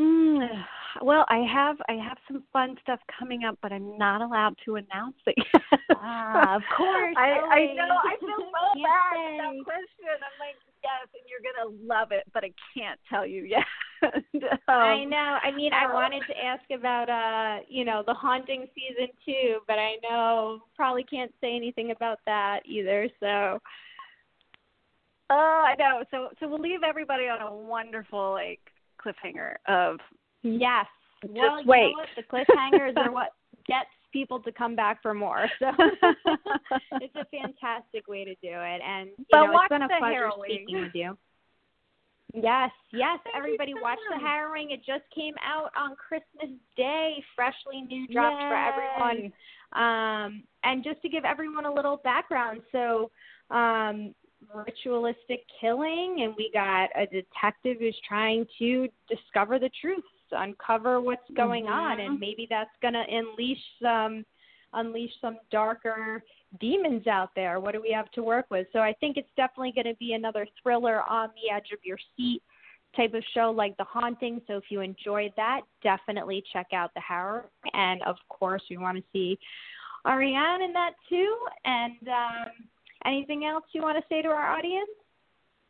Mm, 0.00 0.64
well, 1.00 1.24
I 1.28 1.38
have 1.38 1.76
I 1.88 1.94
have 1.94 2.18
some 2.28 2.42
fun 2.52 2.76
stuff 2.82 3.00
coming 3.18 3.44
up, 3.44 3.58
but 3.62 3.72
I'm 3.72 3.96
not 3.96 4.20
allowed 4.20 4.56
to 4.64 4.76
announce 4.76 5.16
it. 5.26 5.34
Yet. 5.36 5.80
Ah, 5.96 6.56
of 6.56 6.62
course. 6.76 7.14
I, 7.18 7.40
I 7.40 7.74
know. 7.74 7.88
I 7.88 8.16
feel 8.20 8.28
so 8.38 8.66
Can't 8.74 8.84
bad 8.84 9.38
that 9.38 9.64
question. 9.64 10.12
I'm 10.12 10.36
like, 10.38 10.56
yes, 10.82 11.08
and 11.14 11.24
you're 11.28 11.42
gonna 11.42 11.76
love 11.86 12.12
it, 12.12 12.24
but 12.34 12.44
I 12.44 12.52
can't 12.76 12.98
tell 13.08 13.26
you 13.26 13.44
yet. 13.44 13.64
um, 14.02 14.50
I 14.68 15.04
know. 15.04 15.38
I 15.42 15.50
mean, 15.52 15.72
I 15.72 15.92
wanted 15.92 16.22
to 16.28 16.44
ask 16.44 16.64
about 16.70 17.08
uh, 17.08 17.64
you 17.68 17.84
know, 17.84 18.02
the 18.06 18.14
haunting 18.14 18.66
season 18.74 19.08
two, 19.24 19.60
but 19.66 19.78
I 19.78 19.96
know 20.02 20.60
probably 20.76 21.04
can't 21.04 21.32
say 21.40 21.54
anything 21.56 21.92
about 21.92 22.18
that 22.26 22.60
either. 22.66 23.08
So 23.20 23.58
Oh, 25.34 25.64
I 25.66 25.74
know. 25.78 26.04
So 26.10 26.28
so 26.38 26.48
we'll 26.48 26.60
leave 26.60 26.82
everybody 26.86 27.24
on 27.24 27.40
a 27.40 27.54
wonderful 27.54 28.32
like 28.32 28.60
cliffhanger 29.02 29.54
of 29.66 29.98
yes. 30.42 30.86
Just 31.22 31.34
well, 31.34 31.60
you 31.60 31.66
wait. 31.66 31.92
know 31.92 31.92
what? 31.98 32.08
The 32.16 32.22
cliffhangers 32.22 32.96
are 32.96 33.12
what 33.12 33.30
gets 33.66 33.88
people 34.12 34.40
to 34.40 34.52
come 34.52 34.74
back 34.76 35.00
for 35.02 35.14
more. 35.14 35.46
So 35.58 35.66
it's 37.00 37.14
a 37.14 37.24
fantastic 37.26 38.08
way 38.08 38.24
to 38.24 38.34
do 38.34 38.50
it, 38.50 38.80
and 38.86 39.10
you 39.16 39.24
but 39.30 39.46
know, 39.46 39.52
it's 39.52 39.68
been 39.68 39.82
a 39.82 39.88
the 39.88 39.94
pleasure 39.98 40.14
harrowing. 40.14 40.50
speaking 40.50 40.80
with 40.82 40.94
you. 40.94 41.16
Yes, 42.34 42.70
yes. 42.94 43.18
Thank 43.24 43.36
Everybody 43.36 43.74
so 43.76 43.82
watch 43.82 43.98
the 44.08 44.16
much. 44.16 44.24
harrowing. 44.24 44.70
It 44.70 44.78
just 44.78 45.02
came 45.14 45.34
out 45.44 45.70
on 45.76 45.94
Christmas 45.96 46.56
Day, 46.78 47.22
freshly 47.36 47.82
new 47.82 48.06
dropped 48.08 48.40
for 48.40 48.56
everyone. 48.56 49.32
Um, 49.74 50.42
and 50.64 50.82
just 50.82 51.02
to 51.02 51.10
give 51.10 51.26
everyone 51.26 51.66
a 51.66 51.72
little 51.72 51.98
background, 51.98 52.62
so 52.72 53.10
um, 53.50 54.14
ritualistic 54.54 55.44
killing, 55.60 56.22
and 56.22 56.34
we 56.36 56.50
got 56.52 56.88
a 56.96 57.06
detective 57.06 57.76
who's 57.80 58.00
trying 58.06 58.46
to 58.58 58.88
discover 59.08 59.58
the 59.58 59.70
truth, 59.80 60.04
uncover 60.32 61.00
what's 61.00 61.28
going 61.30 61.68
on, 61.68 61.98
Mhm. 61.98 62.06
and 62.06 62.20
maybe 62.20 62.46
that's 62.46 62.76
going 62.80 62.94
to 62.94 63.04
unleash 63.08 63.62
some 63.80 64.24
unleash 64.74 65.12
some 65.20 65.38
darker 65.50 66.24
demons 66.58 67.06
out 67.06 67.34
there. 67.34 67.60
What 67.60 67.72
do 67.72 67.82
we 67.82 67.90
have 67.92 68.10
to 68.12 68.22
work 68.22 68.46
with? 68.50 68.66
So 68.72 68.78
I 68.78 68.94
think 68.94 69.18
it's 69.18 69.30
definitely 69.36 69.72
going 69.72 69.86
to 69.86 69.94
be 69.96 70.14
another 70.14 70.46
thriller 70.62 71.02
on 71.02 71.30
the 71.34 71.50
edge 71.50 71.72
of 71.72 71.78
your 71.84 71.98
seat 72.16 72.42
type 72.96 73.14
of 73.14 73.22
show 73.34 73.50
like 73.50 73.76
The 73.76 73.84
Haunting. 73.84 74.40
So 74.46 74.56
if 74.56 74.64
you 74.70 74.80
enjoyed 74.80 75.32
that, 75.36 75.62
definitely 75.82 76.42
check 76.52 76.68
out 76.72 76.92
The 76.94 77.00
Harrow. 77.00 77.44
And 77.74 78.02
of 78.02 78.16
course, 78.28 78.62
we 78.70 78.76
want 78.76 78.96
to 78.98 79.04
see 79.12 79.38
Arianne 80.06 80.64
in 80.64 80.72
that 80.72 80.92
too. 81.08 81.36
And 81.64 82.08
um, 82.08 82.46
anything 83.04 83.44
else 83.44 83.64
you 83.72 83.82
want 83.82 83.98
to 83.98 84.04
say 84.08 84.22
to 84.22 84.28
our 84.28 84.56
audience? 84.56 84.90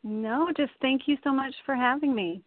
No, 0.03 0.49
just 0.57 0.73
thank 0.81 1.07
you 1.07 1.17
so 1.23 1.31
much 1.31 1.53
for 1.65 1.75
having 1.75 2.13
me. 2.13 2.41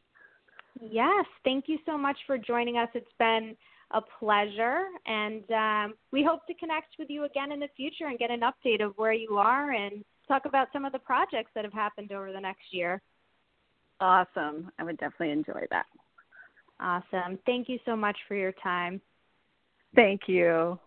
Yes, 0.81 1.25
thank 1.45 1.65
you 1.69 1.79
so 1.87 1.97
much 1.97 2.17
for 2.27 2.37
joining 2.37 2.77
us. 2.77 2.89
It's 2.95 3.07
been 3.19 3.57
a 3.93 4.01
pleasure, 4.19 4.85
and 5.07 5.51
um, 5.51 5.95
we 6.13 6.25
hope 6.25 6.47
to 6.47 6.55
connect 6.55 6.97
with 6.99 7.09
you 7.09 7.25
again 7.25 7.53
in 7.53 7.61
the 7.61 7.69
future 7.77 8.07
and 8.07 8.19
get 8.19 8.31
an 8.31 8.41
update 8.41 8.85
of 8.85 8.93
where 8.97 9.13
you 9.13 9.39
are 9.39 9.73
and 9.73 10.05
talk 10.29 10.45
about 10.45 10.69
some 10.73 10.85
of 10.85 10.93
the 10.93 10.99
projects 10.99 11.51
that 11.55 11.65
have 11.65 11.73
happened 11.73 12.13
over 12.13 12.33
the 12.33 12.41
next 12.41 12.73
year. 12.73 13.01
Awesome. 14.01 14.71
I 14.79 14.85
would 14.85 14.99
definitely 14.99 15.31
enjoy 15.31 15.65
that. 15.71 15.87
Awesome. 16.81 17.39
Thank 17.47 17.69
you 17.69 17.79
so 17.87 17.97
much 17.97 18.19
for 18.29 18.35
your 18.35 18.53
time. 18.63 19.01
Thank 19.95 20.23
you. 20.27 20.79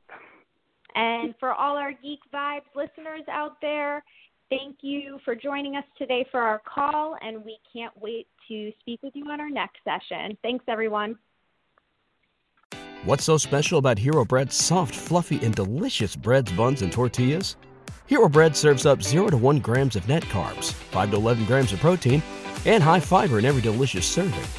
And 0.96 1.34
for 1.40 1.54
all 1.54 1.78
our 1.78 1.94
Geek 1.94 2.20
Vibes 2.34 2.62
listeners 2.76 3.24
out 3.32 3.58
there, 3.62 4.04
thank 4.50 4.78
you 4.82 5.20
for 5.24 5.36
joining 5.36 5.76
us 5.76 5.84
today 5.98 6.26
for 6.32 6.40
our 6.40 6.62
call, 6.66 7.16
and 7.22 7.44
we 7.44 7.58
can't 7.72 7.94
wait 8.00 8.28
to 8.48 8.72
speak 8.80 9.02
with 9.04 9.16
you 9.16 9.26
on 9.30 9.40
our 9.40 9.50
next 9.50 9.78
session. 9.84 10.38
Thanks, 10.42 10.66
everyone. 10.68 11.18
What's 13.06 13.24
so 13.24 13.38
special 13.38 13.80
about 13.80 13.98
Hero 13.98 14.26
Bread's 14.26 14.56
soft, 14.56 14.94
fluffy, 14.94 15.44
and 15.46 15.56
delicious 15.56 16.16
breads, 16.16 16.52
buns, 16.52 16.82
and 16.82 16.92
tortillas? 16.92 17.56
Hero 18.08 18.28
Bread 18.28 18.58
serves 18.58 18.86
up 18.86 19.02
0 19.02 19.30
to 19.30 19.38
1 19.38 19.60
grams 19.60 19.96
of 19.96 20.08
net 20.08 20.24
carbs, 20.24 20.74
5 20.74 21.12
to 21.12 21.18
11 21.18 21.46
grams 21.46 21.72
of 21.72 21.80
protein, 21.80 22.22
and 22.66 22.84
high 22.84 23.00
fiber 23.00 23.40
in 23.40 23.46
every 23.46 23.62
delicious 23.62 24.06
serving. 24.06 24.59